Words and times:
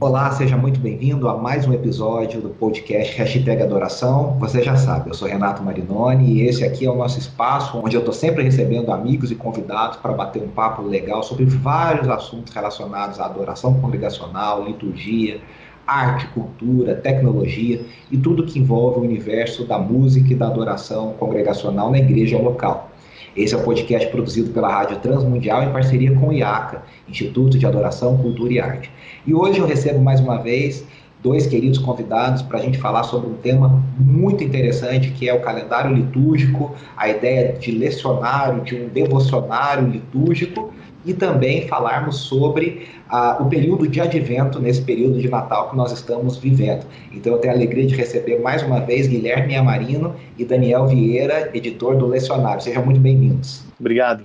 Olá, 0.00 0.30
seja 0.30 0.56
muito 0.56 0.78
bem-vindo 0.78 1.28
a 1.28 1.36
mais 1.36 1.66
um 1.66 1.72
episódio 1.72 2.40
do 2.40 2.50
podcast 2.50 3.16
Hashtag 3.16 3.60
Adoração. 3.60 4.38
Você 4.38 4.62
já 4.62 4.76
sabe, 4.76 5.10
eu 5.10 5.14
sou 5.14 5.26
Renato 5.26 5.60
Marinoni 5.60 6.34
e 6.34 6.42
esse 6.42 6.64
aqui 6.64 6.86
é 6.86 6.90
o 6.90 6.94
nosso 6.94 7.18
espaço 7.18 7.76
onde 7.76 7.96
eu 7.96 7.98
estou 7.98 8.14
sempre 8.14 8.44
recebendo 8.44 8.92
amigos 8.92 9.32
e 9.32 9.34
convidados 9.34 9.96
para 9.96 10.12
bater 10.12 10.40
um 10.40 10.46
papo 10.46 10.82
legal 10.82 11.24
sobre 11.24 11.46
vários 11.46 12.08
assuntos 12.08 12.54
relacionados 12.54 13.18
à 13.18 13.24
adoração 13.24 13.74
congregacional, 13.80 14.64
liturgia, 14.64 15.40
arte, 15.84 16.28
cultura, 16.28 16.94
tecnologia 16.94 17.84
e 18.08 18.16
tudo 18.16 18.46
que 18.46 18.60
envolve 18.60 19.00
o 19.00 19.02
universo 19.02 19.66
da 19.66 19.80
música 19.80 20.32
e 20.32 20.36
da 20.36 20.46
adoração 20.46 21.14
congregacional 21.14 21.90
na 21.90 21.98
igreja 21.98 22.38
local. 22.38 22.88
Esse 23.36 23.54
é 23.54 23.56
o 23.56 23.62
podcast 23.62 24.08
produzido 24.10 24.50
pela 24.50 24.68
Rádio 24.68 24.98
Transmundial 24.98 25.62
em 25.62 25.72
parceria 25.72 26.14
com 26.14 26.28
o 26.28 26.32
IACA, 26.32 26.82
Instituto 27.08 27.58
de 27.58 27.66
Adoração, 27.66 28.16
Cultura 28.18 28.52
e 28.52 28.60
Arte. 28.60 28.90
E 29.26 29.34
hoje 29.34 29.58
eu 29.58 29.66
recebo 29.66 30.00
mais 30.00 30.20
uma 30.20 30.38
vez 30.38 30.84
dois 31.22 31.46
queridos 31.46 31.78
convidados 31.78 32.42
para 32.42 32.58
a 32.58 32.62
gente 32.62 32.78
falar 32.78 33.02
sobre 33.02 33.28
um 33.28 33.34
tema 33.34 33.82
muito 33.98 34.42
interessante 34.42 35.10
que 35.10 35.28
é 35.28 35.34
o 35.34 35.40
calendário 35.40 35.94
litúrgico, 35.94 36.74
a 36.96 37.08
ideia 37.08 37.52
de 37.52 37.72
lecionário, 37.72 38.62
de 38.62 38.76
um 38.76 38.88
devocionário 38.88 39.88
litúrgico 39.88 40.72
e 41.04 41.14
também 41.14 41.66
falarmos 41.68 42.16
sobre 42.16 42.88
ah, 43.08 43.38
o 43.40 43.46
período 43.46 43.86
de 43.86 44.00
advento 44.00 44.60
nesse 44.60 44.82
período 44.82 45.18
de 45.18 45.28
Natal 45.28 45.70
que 45.70 45.76
nós 45.76 45.92
estamos 45.92 46.36
vivendo. 46.36 46.84
Então 47.12 47.32
eu 47.32 47.38
tenho 47.38 47.54
a 47.54 47.56
alegria 47.56 47.86
de 47.86 47.94
receber 47.94 48.40
mais 48.40 48.62
uma 48.62 48.80
vez 48.80 49.06
Guilherme 49.06 49.56
Amarino 49.56 50.14
e 50.36 50.44
Daniel 50.44 50.86
Vieira, 50.86 51.50
editor 51.54 51.96
do 51.96 52.06
Lecionário. 52.06 52.60
Sejam 52.60 52.84
muito 52.84 53.00
bem-vindos. 53.00 53.64
Obrigado. 53.78 54.24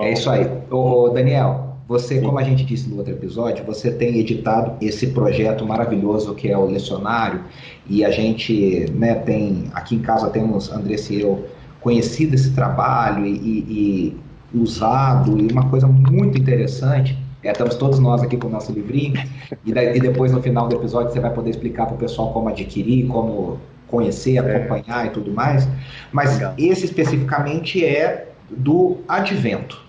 É 0.00 0.12
isso 0.12 0.28
aí. 0.30 0.46
Ô, 0.70 1.08
Daniel, 1.08 1.76
você, 1.88 2.20
como 2.20 2.38
a 2.38 2.42
gente 2.42 2.64
disse 2.64 2.88
no 2.88 2.98
outro 2.98 3.12
episódio, 3.12 3.64
você 3.64 3.90
tem 3.90 4.18
editado 4.18 4.74
esse 4.80 5.08
projeto 5.08 5.66
maravilhoso 5.66 6.34
que 6.34 6.48
é 6.48 6.56
o 6.56 6.66
Lecionário 6.66 7.42
e 7.88 8.04
a 8.04 8.10
gente 8.10 8.90
né, 8.92 9.14
tem, 9.16 9.64
aqui 9.74 9.96
em 9.96 10.00
casa 10.00 10.30
temos, 10.30 10.70
Andressa 10.70 11.12
e 11.12 11.20
eu, 11.20 11.46
conhecido 11.80 12.34
esse 12.34 12.54
trabalho 12.54 13.26
e, 13.26 13.30
e 13.30 14.16
usado 14.54 15.38
e 15.38 15.50
uma 15.52 15.68
coisa 15.68 15.86
muito 15.86 16.38
interessante. 16.38 17.16
É, 17.42 17.50
estamos 17.50 17.74
todos 17.74 17.98
nós 17.98 18.22
aqui 18.22 18.36
com 18.36 18.46
o 18.46 18.50
nosso 18.50 18.70
livrinho 18.72 19.20
e, 19.64 19.72
daí, 19.72 19.96
e 19.96 20.00
depois 20.00 20.30
no 20.30 20.40
final 20.40 20.68
do 20.68 20.76
episódio 20.76 21.12
você 21.12 21.18
vai 21.18 21.32
poder 21.32 21.50
explicar 21.50 21.86
para 21.86 21.96
o 21.96 21.98
pessoal 21.98 22.32
como 22.32 22.48
adquirir, 22.48 23.06
como 23.08 23.58
conhecer, 23.88 24.36
é. 24.36 24.56
acompanhar 24.56 25.04
é. 25.04 25.08
e 25.08 25.10
tudo 25.10 25.32
mais. 25.32 25.68
Mas 26.12 26.34
Legal. 26.34 26.54
esse 26.56 26.84
especificamente 26.84 27.84
é 27.84 28.28
do 28.48 28.98
Advento, 29.08 29.82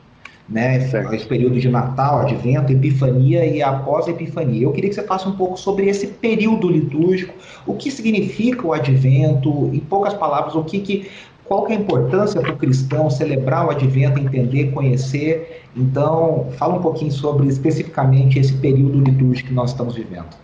né? 0.49 0.79
Certo. 0.87 1.13
Esse 1.13 1.25
período 1.25 1.59
de 1.59 1.69
Natal, 1.69 2.21
Advento, 2.21 2.71
Epifania 2.71 3.45
e 3.45 3.61
após 3.61 4.07
Epifania. 4.07 4.63
Eu 4.63 4.71
queria 4.71 4.89
que 4.89 4.95
você 4.95 5.03
faça 5.03 5.29
um 5.29 5.33
pouco 5.33 5.57
sobre 5.57 5.87
esse 5.87 6.07
período 6.07 6.69
litúrgico, 6.69 7.33
o 7.65 7.75
que 7.75 7.91
significa 7.91 8.65
o 8.65 8.73
Advento, 8.73 9.69
em 9.73 9.79
poucas 9.79 10.13
palavras, 10.13 10.55
o 10.55 10.63
que, 10.63 10.79
que 10.79 11.09
qual 11.45 11.65
que 11.65 11.73
é 11.73 11.75
a 11.75 11.79
importância 11.79 12.41
para 12.41 12.51
o 12.51 12.57
cristão 12.57 13.09
celebrar 13.09 13.67
o 13.67 13.69
advento, 13.71 14.19
entender, 14.19 14.71
conhecer? 14.71 15.63
Então, 15.75 16.49
fala 16.57 16.75
um 16.75 16.81
pouquinho 16.81 17.11
sobre 17.11 17.47
especificamente 17.47 18.39
esse 18.39 18.53
período 18.53 18.99
litúrgico 18.99 19.49
que 19.49 19.53
nós 19.53 19.71
estamos 19.71 19.95
vivendo. 19.95 20.35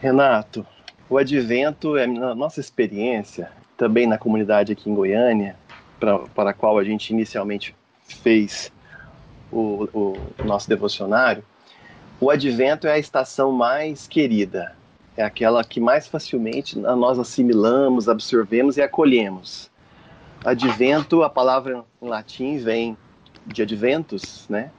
Renato, 0.00 0.64
o 1.10 1.18
advento 1.18 1.96
é 1.96 2.04
a 2.04 2.34
nossa 2.34 2.60
experiência, 2.60 3.50
também 3.76 4.06
na 4.06 4.18
comunidade 4.18 4.72
aqui 4.72 4.88
em 4.90 4.94
Goiânia, 4.94 5.56
para 5.98 6.50
a 6.50 6.52
qual 6.52 6.78
a 6.78 6.84
gente 6.84 7.10
inicialmente 7.10 7.74
fez 8.06 8.72
o, 9.50 9.88
o 9.92 10.44
nosso 10.44 10.68
devocionário. 10.68 11.42
O 12.20 12.30
advento 12.30 12.86
é 12.86 12.92
a 12.92 12.98
estação 12.98 13.52
mais 13.52 14.06
querida, 14.06 14.74
é 15.18 15.24
aquela 15.24 15.64
que 15.64 15.80
mais 15.80 16.06
facilmente 16.06 16.78
nós 16.78 17.18
assimilamos, 17.18 18.08
absorvemos 18.08 18.76
e 18.76 18.82
acolhemos. 18.82 19.68
Advento, 20.44 21.24
a 21.24 21.28
palavra 21.28 21.84
em 22.00 22.08
latim 22.08 22.56
vem 22.58 22.96
de 23.44 23.62
adventus, 23.62 24.46
né? 24.48 24.70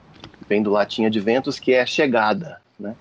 Vem 0.47 0.63
do 0.63 0.72
latim 0.72 1.05
adventus, 1.05 1.59
que 1.59 1.73
é 1.73 1.85
chegada, 1.85 2.61
né? 2.79 2.95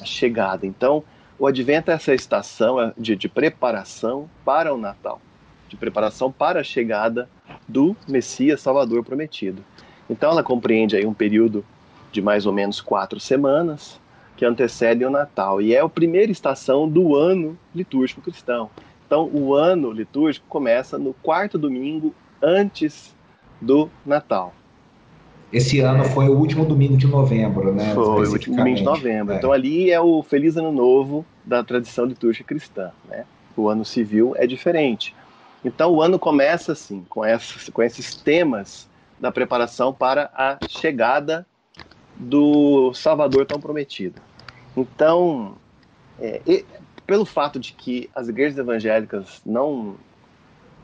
A 0.00 0.04
chegada. 0.04 0.66
Então, 0.66 1.02
o 1.36 1.48
advento 1.48 1.90
é 1.90 1.94
essa 1.94 2.14
estação 2.14 2.80
é 2.80 2.92
de, 2.96 3.16
de 3.16 3.28
preparação 3.28 4.30
para 4.44 4.72
o 4.72 4.78
Natal, 4.78 5.20
de 5.68 5.76
preparação 5.76 6.30
para 6.30 6.60
a 6.60 6.64
chegada 6.64 7.28
do 7.66 7.96
Messias 8.06 8.60
Salvador 8.60 9.02
prometido. 9.02 9.64
Então, 10.08 10.30
ela 10.30 10.44
compreende 10.44 10.94
aí 10.94 11.04
um 11.04 11.12
período 11.12 11.64
de 12.12 12.22
mais 12.22 12.46
ou 12.46 12.52
menos 12.52 12.80
quatro 12.80 13.18
semanas, 13.18 14.00
que 14.38 14.44
antecedem 14.44 15.04
o 15.04 15.10
Natal. 15.10 15.60
E 15.60 15.74
é 15.74 15.80
a 15.80 15.88
primeira 15.88 16.30
estação 16.30 16.88
do 16.88 17.16
ano 17.16 17.58
litúrgico 17.74 18.22
cristão. 18.22 18.70
Então, 19.04 19.28
o 19.32 19.52
ano 19.52 19.90
litúrgico 19.90 20.46
começa 20.48 20.96
no 20.96 21.12
quarto 21.12 21.58
domingo 21.58 22.14
antes 22.40 23.16
do 23.60 23.90
Natal. 24.06 24.54
Esse 25.52 25.80
ano 25.80 26.04
foi 26.04 26.28
o 26.28 26.38
último 26.38 26.64
domingo 26.64 26.96
de 26.96 27.08
novembro, 27.08 27.74
né? 27.74 27.92
Foi 27.94 28.28
o 28.28 28.30
último 28.30 28.56
domingo 28.56 28.76
de 28.76 28.84
novembro. 28.84 29.34
É. 29.34 29.38
Então, 29.38 29.50
ali 29.50 29.90
é 29.90 30.00
o 30.00 30.22
Feliz 30.22 30.56
Ano 30.56 30.70
Novo 30.70 31.26
da 31.44 31.64
tradição 31.64 32.04
litúrgica 32.04 32.46
cristã. 32.46 32.92
Né? 33.08 33.24
O 33.56 33.68
ano 33.68 33.84
civil 33.84 34.34
é 34.36 34.46
diferente. 34.46 35.16
Então, 35.64 35.90
o 35.92 36.00
ano 36.00 36.16
começa 36.16 36.70
assim, 36.70 37.04
com, 37.08 37.24
essas, 37.24 37.68
com 37.70 37.82
esses 37.82 38.14
temas 38.14 38.88
da 39.18 39.32
preparação 39.32 39.92
para 39.92 40.30
a 40.32 40.58
chegada 40.68 41.44
do 42.18 42.92
Salvador 42.94 43.46
tão 43.46 43.60
prometido. 43.60 44.20
Então, 44.76 45.56
é, 46.20 46.40
e, 46.46 46.64
pelo 47.06 47.24
fato 47.24 47.58
de 47.58 47.72
que 47.72 48.10
as 48.14 48.28
igrejas 48.28 48.58
evangélicas 48.58 49.40
não, 49.46 49.96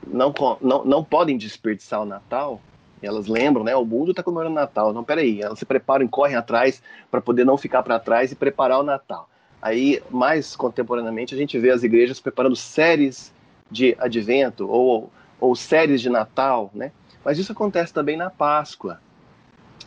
não, 0.07 0.33
não, 0.61 0.85
não 0.85 1.05
podem 1.05 1.37
desperdiçar 1.37 2.01
o 2.03 2.07
Natal, 2.07 2.61
elas 3.03 3.27
lembram, 3.27 3.65
né? 3.65 3.77
O 3.77 3.85
mundo 3.85 4.13
está 4.13 4.23
comemorando 4.23 4.55
Natal. 4.55 4.93
Não, 4.93 5.05
peraí, 5.05 5.43
elas 5.43 5.59
se 5.59 5.67
preparam 5.67 6.05
e 6.05 6.09
correm 6.09 6.37
atrás 6.37 6.83
para 7.11 7.21
poder 7.21 7.45
não 7.45 7.59
ficar 7.59 7.83
para 7.83 7.99
trás 7.99 8.33
e 8.33 8.37
preparar 8.37 8.81
o 8.81 8.83
Natal. 8.83 9.29
Aí, 9.61 10.03
mais 10.11 10.55
contemporaneamente, 10.55 11.35
a 11.35 11.39
gente 11.39 11.59
vê 11.59 11.71
as 11.71 11.83
igrejas 11.83 12.21
preparando 12.21 12.57
séries 12.57 13.33
de 13.71 13.97
advento 13.99 14.69
ou, 14.69 15.11
ou 15.41 15.57
séries 15.57 16.01
de 16.01 16.09
Natal, 16.09 16.71
né? 16.75 16.93
Mas 17.25 17.39
isso 17.39 17.53
acontece 17.53 17.93
também 17.93 18.17
na 18.17 18.31
Páscoa. 18.31 19.01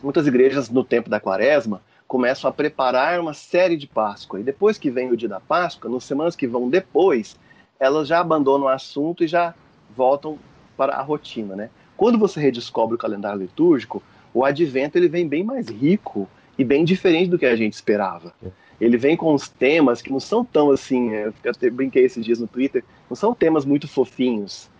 Muitas 0.02 0.26
igrejas, 0.26 0.68
no 0.70 0.84
tempo 0.84 1.10
da 1.10 1.20
quaresma, 1.20 1.82
começam 2.06 2.48
a 2.48 2.52
preparar 2.52 3.20
uma 3.20 3.34
série 3.34 3.76
de 3.76 3.86
Páscoa. 3.86 4.40
E 4.40 4.42
depois 4.42 4.78
que 4.78 4.90
vem 4.90 5.10
o 5.10 5.16
dia 5.16 5.28
da 5.28 5.40
Páscoa, 5.40 5.90
nas 5.90 6.04
semanas 6.04 6.36
que 6.36 6.46
vão 6.46 6.68
depois, 6.68 7.36
elas 7.78 8.08
já 8.08 8.20
abandonam 8.20 8.66
o 8.66 8.70
assunto 8.70 9.22
e 9.22 9.28
já 9.28 9.54
voltam 9.94 10.38
para 10.76 10.94
a 10.94 11.02
rotina, 11.02 11.56
né? 11.56 11.70
Quando 11.96 12.18
você 12.18 12.40
redescobre 12.40 12.94
o 12.94 12.98
calendário 12.98 13.40
litúrgico, 13.40 14.02
o 14.32 14.44
advento 14.44 14.96
ele 14.96 15.08
vem 15.08 15.26
bem 15.26 15.42
mais 15.42 15.68
rico 15.68 16.28
e 16.56 16.64
bem 16.64 16.84
diferente 16.84 17.28
do 17.28 17.38
que 17.38 17.46
a 17.46 17.56
gente 17.56 17.72
esperava. 17.72 18.32
Ele 18.80 18.96
vem 18.96 19.16
com 19.16 19.34
os 19.34 19.48
temas 19.48 20.00
que 20.00 20.10
não 20.10 20.20
são 20.20 20.44
tão 20.44 20.70
assim, 20.70 21.10
eu 21.10 21.34
até 21.48 21.68
brinquei 21.68 22.04
esses 22.04 22.24
dias 22.24 22.38
no 22.38 22.46
Twitter, 22.46 22.84
não 23.10 23.16
são 23.16 23.34
temas 23.34 23.64
muito 23.64 23.88
fofinhos. 23.88 24.70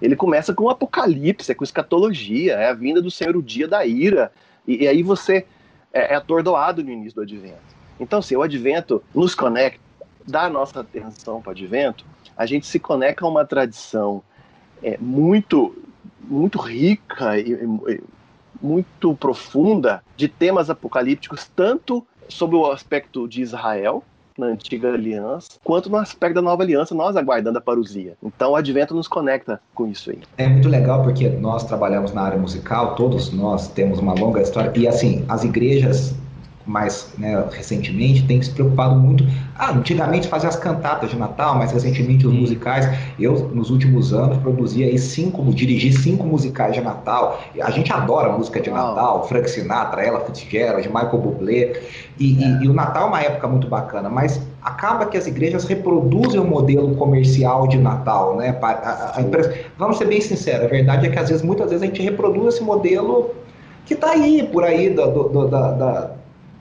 Ele 0.00 0.14
começa 0.14 0.52
com 0.52 0.64
o 0.64 0.70
apocalipse, 0.70 1.50
é 1.50 1.54
com 1.54 1.64
escatologia, 1.64 2.54
é 2.54 2.68
a 2.68 2.74
vinda 2.74 3.00
do 3.00 3.10
Senhor, 3.10 3.34
o 3.34 3.42
dia 3.42 3.66
da 3.66 3.86
ira. 3.86 4.30
E, 4.66 4.84
e 4.84 4.88
aí 4.88 5.02
você 5.02 5.46
é, 5.92 6.12
é 6.12 6.16
atordoado 6.16 6.82
no 6.82 6.90
início 6.90 7.14
do 7.14 7.22
advento. 7.22 7.76
Então, 7.98 8.20
se 8.20 8.34
assim, 8.34 8.36
o 8.36 8.42
advento 8.42 9.02
nos 9.14 9.34
conecta, 9.34 9.80
dá 10.26 10.50
nossa 10.50 10.80
atenção 10.80 11.40
para 11.40 11.50
o 11.50 11.52
advento, 11.52 12.04
a 12.36 12.44
gente 12.44 12.66
se 12.66 12.78
conecta 12.78 13.24
a 13.24 13.28
uma 13.28 13.44
tradição 13.44 14.22
é, 14.82 14.98
muito, 14.98 15.76
muito 16.20 16.58
rica 16.58 17.38
e, 17.38 17.52
e 17.52 18.00
muito 18.60 19.14
profunda 19.14 20.02
de 20.16 20.28
temas 20.28 20.68
apocalípticos, 20.68 21.50
tanto 21.54 22.06
sobre 22.28 22.56
o 22.56 22.70
aspecto 22.70 23.28
de 23.28 23.40
Israel, 23.40 24.02
na 24.40 24.46
antiga 24.46 24.92
aliança, 24.92 25.52
quanto 25.62 25.90
no 25.90 25.96
aspecto 25.96 26.34
da 26.34 26.42
nova 26.42 26.62
aliança, 26.62 26.94
nós 26.94 27.16
aguardando 27.16 27.58
a 27.58 27.60
parousia. 27.60 28.14
Então 28.22 28.52
o 28.52 28.56
advento 28.56 28.94
nos 28.94 29.08
conecta 29.08 29.60
com 29.74 29.86
isso 29.86 30.10
aí. 30.10 30.18
É 30.38 30.48
muito 30.48 30.68
legal 30.68 31.02
porque 31.02 31.28
nós 31.28 31.64
trabalhamos 31.64 32.12
na 32.12 32.22
área 32.22 32.38
musical, 32.38 32.94
todos 32.94 33.32
nós 33.32 33.68
temos 33.68 33.98
uma 33.98 34.14
longa 34.14 34.40
história, 34.40 34.72
e 34.76 34.86
assim, 34.86 35.24
as 35.28 35.44
igrejas 35.44 36.14
mais 36.66 37.12
né, 37.16 37.44
recentemente 37.52 38.24
tem 38.26 38.42
se 38.42 38.50
preocupado 38.50 38.96
muito. 38.96 39.24
Ah, 39.54 39.70
antigamente 39.70 40.26
fazia 40.26 40.48
as 40.48 40.56
cantatas 40.56 41.10
de 41.10 41.16
Natal, 41.16 41.56
mas 41.56 41.72
recentemente 41.72 42.26
os 42.26 42.32
musicais. 42.32 42.88
Eu, 43.18 43.48
nos 43.54 43.70
últimos 43.70 44.12
anos, 44.12 44.36
produzi 44.38 44.82
aí 44.82 44.98
cinco, 44.98 45.42
dirigi 45.52 45.92
cinco 45.92 46.26
musicais 46.26 46.74
de 46.74 46.80
Natal. 46.80 47.40
A 47.62 47.70
gente 47.70 47.92
adora 47.92 48.30
música 48.30 48.60
de 48.60 48.70
Natal, 48.70 49.26
Frank 49.28 49.48
Sinatra, 49.48 50.04
Ella 50.04 50.20
Fitzgerald, 50.20 50.88
Michael 50.88 51.18
Bublé. 51.18 51.80
E, 52.18 52.42
é. 52.42 52.48
e, 52.48 52.64
e, 52.64 52.68
o 52.68 52.74
Natal 52.74 53.04
é 53.04 53.06
uma 53.06 53.20
época 53.22 53.46
muito 53.46 53.68
bacana, 53.68 54.08
mas 54.08 54.40
acaba 54.62 55.06
que 55.06 55.16
as 55.16 55.26
igrejas 55.26 55.64
reproduzem 55.64 56.40
o 56.40 56.44
modelo 56.44 56.96
comercial 56.96 57.68
de 57.68 57.78
Natal, 57.78 58.36
né? 58.36 58.58
A, 58.60 58.66
a, 58.66 59.20
a 59.20 59.24
Vamos 59.78 59.98
ser 59.98 60.06
bem 60.06 60.20
sinceros, 60.20 60.64
a 60.64 60.68
verdade 60.68 61.06
é 61.06 61.10
que 61.10 61.18
às 61.18 61.28
vezes, 61.28 61.44
muitas 61.44 61.70
vezes 61.70 61.82
a 61.82 61.86
gente 61.86 62.02
reproduz 62.02 62.54
esse 62.54 62.64
modelo 62.64 63.30
que 63.84 63.94
está 63.94 64.10
aí, 64.10 64.48
por 64.50 64.64
aí, 64.64 64.90
do, 64.90 65.06
do, 65.06 65.48
da, 65.48 65.70
da, 65.72 66.10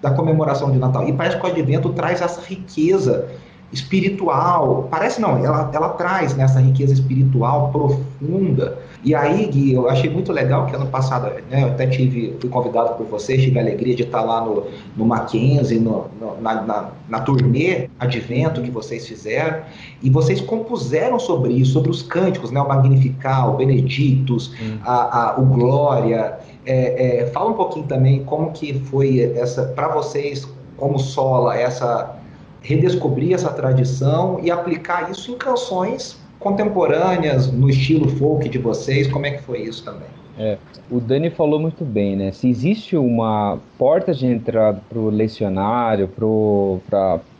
da 0.05 0.11
comemoração 0.11 0.71
de 0.71 0.77
Natal. 0.77 1.09
E 1.09 1.13
parece 1.13 1.37
que 1.37 1.43
o 1.43 1.49
advento 1.49 1.89
traz 1.89 2.21
essa 2.21 2.39
riqueza 2.39 3.27
espiritual. 3.73 4.87
Parece 4.91 5.19
não, 5.19 5.43
ela, 5.43 5.71
ela 5.73 5.89
traz 5.89 6.35
nessa 6.35 6.59
né, 6.59 6.67
riqueza 6.67 6.93
espiritual 6.93 7.71
profunda. 7.71 8.77
E 9.03 9.15
aí, 9.15 9.47
Gui, 9.47 9.73
eu 9.73 9.89
achei 9.89 10.07
muito 10.09 10.31
legal 10.31 10.67
que 10.67 10.75
ano 10.75 10.85
passado, 10.85 11.25
né, 11.49 11.63
eu 11.63 11.69
até 11.69 11.87
tive, 11.87 12.35
fui 12.39 12.49
convidado 12.51 12.93
por 12.95 13.07
vocês, 13.07 13.41
tive 13.41 13.57
a 13.57 13.63
alegria 13.63 13.95
de 13.95 14.03
estar 14.03 14.21
lá 14.21 14.45
no, 14.45 14.65
no 14.95 15.05
Mackenzie, 15.05 15.79
no, 15.79 16.05
no, 16.21 16.39
na, 16.39 16.61
na, 16.61 16.89
na 17.09 17.19
turnê 17.21 17.89
Advento 17.99 18.61
que 18.61 18.69
vocês 18.69 19.07
fizeram, 19.07 19.61
e 20.03 20.09
vocês 20.09 20.39
compuseram 20.39 21.17
sobre 21.17 21.53
isso, 21.53 21.73
sobre 21.73 21.89
os 21.89 22.03
cânticos, 22.03 22.51
né, 22.51 22.61
o 22.61 22.67
Magnificar, 22.67 23.51
o 23.51 23.57
Benedictus, 23.57 24.53
hum. 24.61 24.77
a, 24.83 25.31
a, 25.31 25.39
o 25.39 25.45
Glória. 25.45 26.37
É, 26.65 27.21
é, 27.21 27.25
fala 27.27 27.51
um 27.51 27.53
pouquinho 27.53 27.85
também 27.85 28.23
como 28.23 28.51
que 28.51 28.73
foi 28.73 29.19
essa, 29.35 29.65
para 29.67 29.87
vocês, 29.89 30.47
como 30.77 30.97
sola, 30.97 31.57
essa 31.57 32.17
redescobrir 32.61 33.33
essa 33.33 33.51
tradição 33.51 34.39
e 34.41 34.49
aplicar 34.49 35.11
isso 35.11 35.31
em 35.31 35.37
canções 35.37 36.19
contemporâneas, 36.39 37.51
no 37.51 37.69
estilo 37.69 38.09
folk 38.09 38.49
de 38.49 38.57
vocês? 38.57 39.07
Como 39.07 39.25
é 39.25 39.31
que 39.31 39.43
foi 39.43 39.61
isso 39.61 39.83
também? 39.83 40.07
É, 40.37 40.57
o 40.91 40.99
Dani 40.99 41.29
falou 41.29 41.59
muito 41.59 41.85
bem, 41.85 42.15
né? 42.15 42.31
Se 42.31 42.49
existe 42.49 42.97
uma 42.97 43.57
porta 43.77 44.13
de 44.13 44.25
entrada 44.25 44.81
para 44.89 44.99
o 44.99 45.09
lecionário, 45.09 46.07
para 46.07 46.25
o 46.25 46.81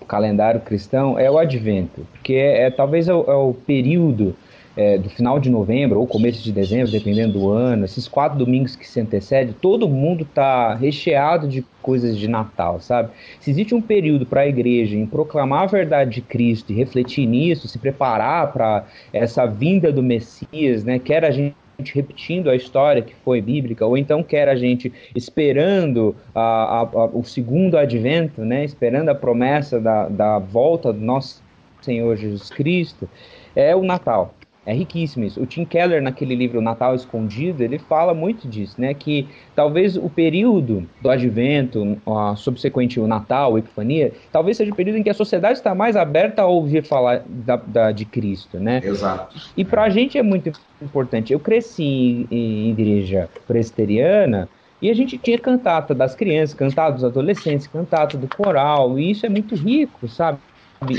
calendário 0.08 0.62
cristão, 0.62 1.20
é 1.20 1.30
o 1.30 1.38
advento, 1.38 2.06
porque 2.14 2.34
é, 2.34 2.68
é 2.68 2.72
talvez 2.72 3.08
é 3.08 3.14
o, 3.14 3.26
é 3.28 3.36
o 3.36 3.54
período 3.54 4.36
é, 4.76 4.98
do 4.98 5.10
final 5.10 5.40
de 5.40 5.50
novembro 5.50 6.00
ou 6.00 6.08
começo 6.08 6.44
de 6.44 6.52
dezembro, 6.52 6.92
dependendo 6.92 7.40
do 7.40 7.50
ano, 7.50 7.86
esses 7.86 8.08
quatro 8.08 8.38
domingos 8.38 8.76
que 8.76 8.88
se 8.88 9.00
antecedem, 9.00 9.56
todo 9.62 9.88
mundo 9.88 10.24
está 10.24 10.74
recheado 10.74 11.48
de 11.48 11.64
coisas 11.82 12.18
de 12.18 12.28
Natal, 12.28 12.80
sabe? 12.80 13.10
Se 13.40 13.52
existe 13.52 13.74
um 13.74 13.82
período 13.82 14.26
para 14.26 14.42
a 14.42 14.48
igreja 14.48 14.96
em 14.98 15.06
proclamar 15.06 15.64
a 15.64 15.68
verdade 15.68 16.12
de 16.12 16.22
Cristo 16.22 16.72
e 16.72 16.76
refletir 16.76 17.26
nisso, 17.26 17.68
se 17.68 17.78
preparar 17.78 18.52
para 18.52 18.86
essa 19.14 19.46
vinda 19.46 19.92
do 19.92 20.04
Messias, 20.04 20.84
né? 20.84 21.00
Quer 21.00 21.24
a 21.24 21.32
gente 21.32 21.56
repetindo 21.94 22.50
a 22.50 22.56
história 22.56 23.02
que 23.02 23.14
foi 23.16 23.42
bíblica, 23.42 23.86
ou 23.86 23.98
então 23.98 24.24
quer 24.24 24.48
a 24.48 24.56
gente 24.56 24.92
esperando 25.14 26.16
a, 26.34 26.42
a, 26.42 26.82
a, 26.82 27.06
o 27.08 27.24
segundo 27.24 27.78
advento, 27.78 28.42
né, 28.42 28.64
esperando 28.64 29.10
a 29.10 29.16
promessa 29.16 29.80
da, 29.80 30.08
da 30.08 30.40
volta 30.40 30.94
do 30.94 31.02
nosso 31.02 31.44
Senhor 31.82 32.16
Jesus 32.16 32.50
Cristo, 32.50 33.10
é 33.56 33.76
o 33.76 33.84
Natal. 33.84 34.34
É 34.66 34.74
riquíssimo 34.74 35.24
isso. 35.24 35.42
O 35.42 35.46
Tim 35.46 35.64
Keller, 35.64 36.02
naquele 36.02 36.34
livro 36.34 36.60
Natal 36.60 36.96
Escondido, 36.96 37.64
ele 37.64 37.78
fala 37.78 38.14
muito 38.14 38.48
disso, 38.48 38.82
né? 38.82 38.94
Que 38.94 39.28
talvez 39.56 39.96
o 39.96 40.10
período 40.10 40.88
do 41.02 41.10
advento, 41.10 41.98
a 42.08 42.36
subsequente 42.36 43.00
o 43.00 43.08
Natal, 43.08 43.56
a 43.56 43.60
Epifania, 43.60 44.12
talvez 44.32 44.58
seja 44.58 44.72
o 44.72 44.76
período 44.76 44.98
em 44.98 45.04
que 45.04 45.10
a 45.10 45.14
sociedade 45.14 45.60
está 45.60 45.76
mais 45.76 45.96
aberta 45.96 46.42
a 46.42 46.48
ouvir 46.48 46.84
falar 46.84 47.24
da, 47.28 47.58
da 47.58 47.92
de 47.92 48.06
Cristo, 48.06 48.60
né? 48.60 48.82
Exato. 48.84 49.38
E 49.56 49.64
para 49.64 49.84
a 49.84 49.90
gente 49.90 50.18
é 50.18 50.24
muito 50.24 50.52
importante. 50.82 51.32
Eu 51.32 51.40
cresci 51.40 51.84
em, 51.84 52.28
em 52.32 52.70
igreja 52.72 53.30
presbiteriana, 53.48 54.50
e 54.82 54.90
a 54.90 54.94
gente 54.94 55.18
tinha 55.18 55.40
cantata 55.40 55.96
das 55.96 56.16
crianças, 56.16 56.54
cantata 56.54 56.92
dos 56.94 57.04
adolescentes, 57.04 57.66
cantata 57.66 58.18
do 58.18 58.28
coral, 58.28 59.00
e 59.00 59.12
isso 59.12 59.26
é 59.26 59.30
muito 59.30 59.56
rico, 59.56 60.08
sabe? 60.08 60.38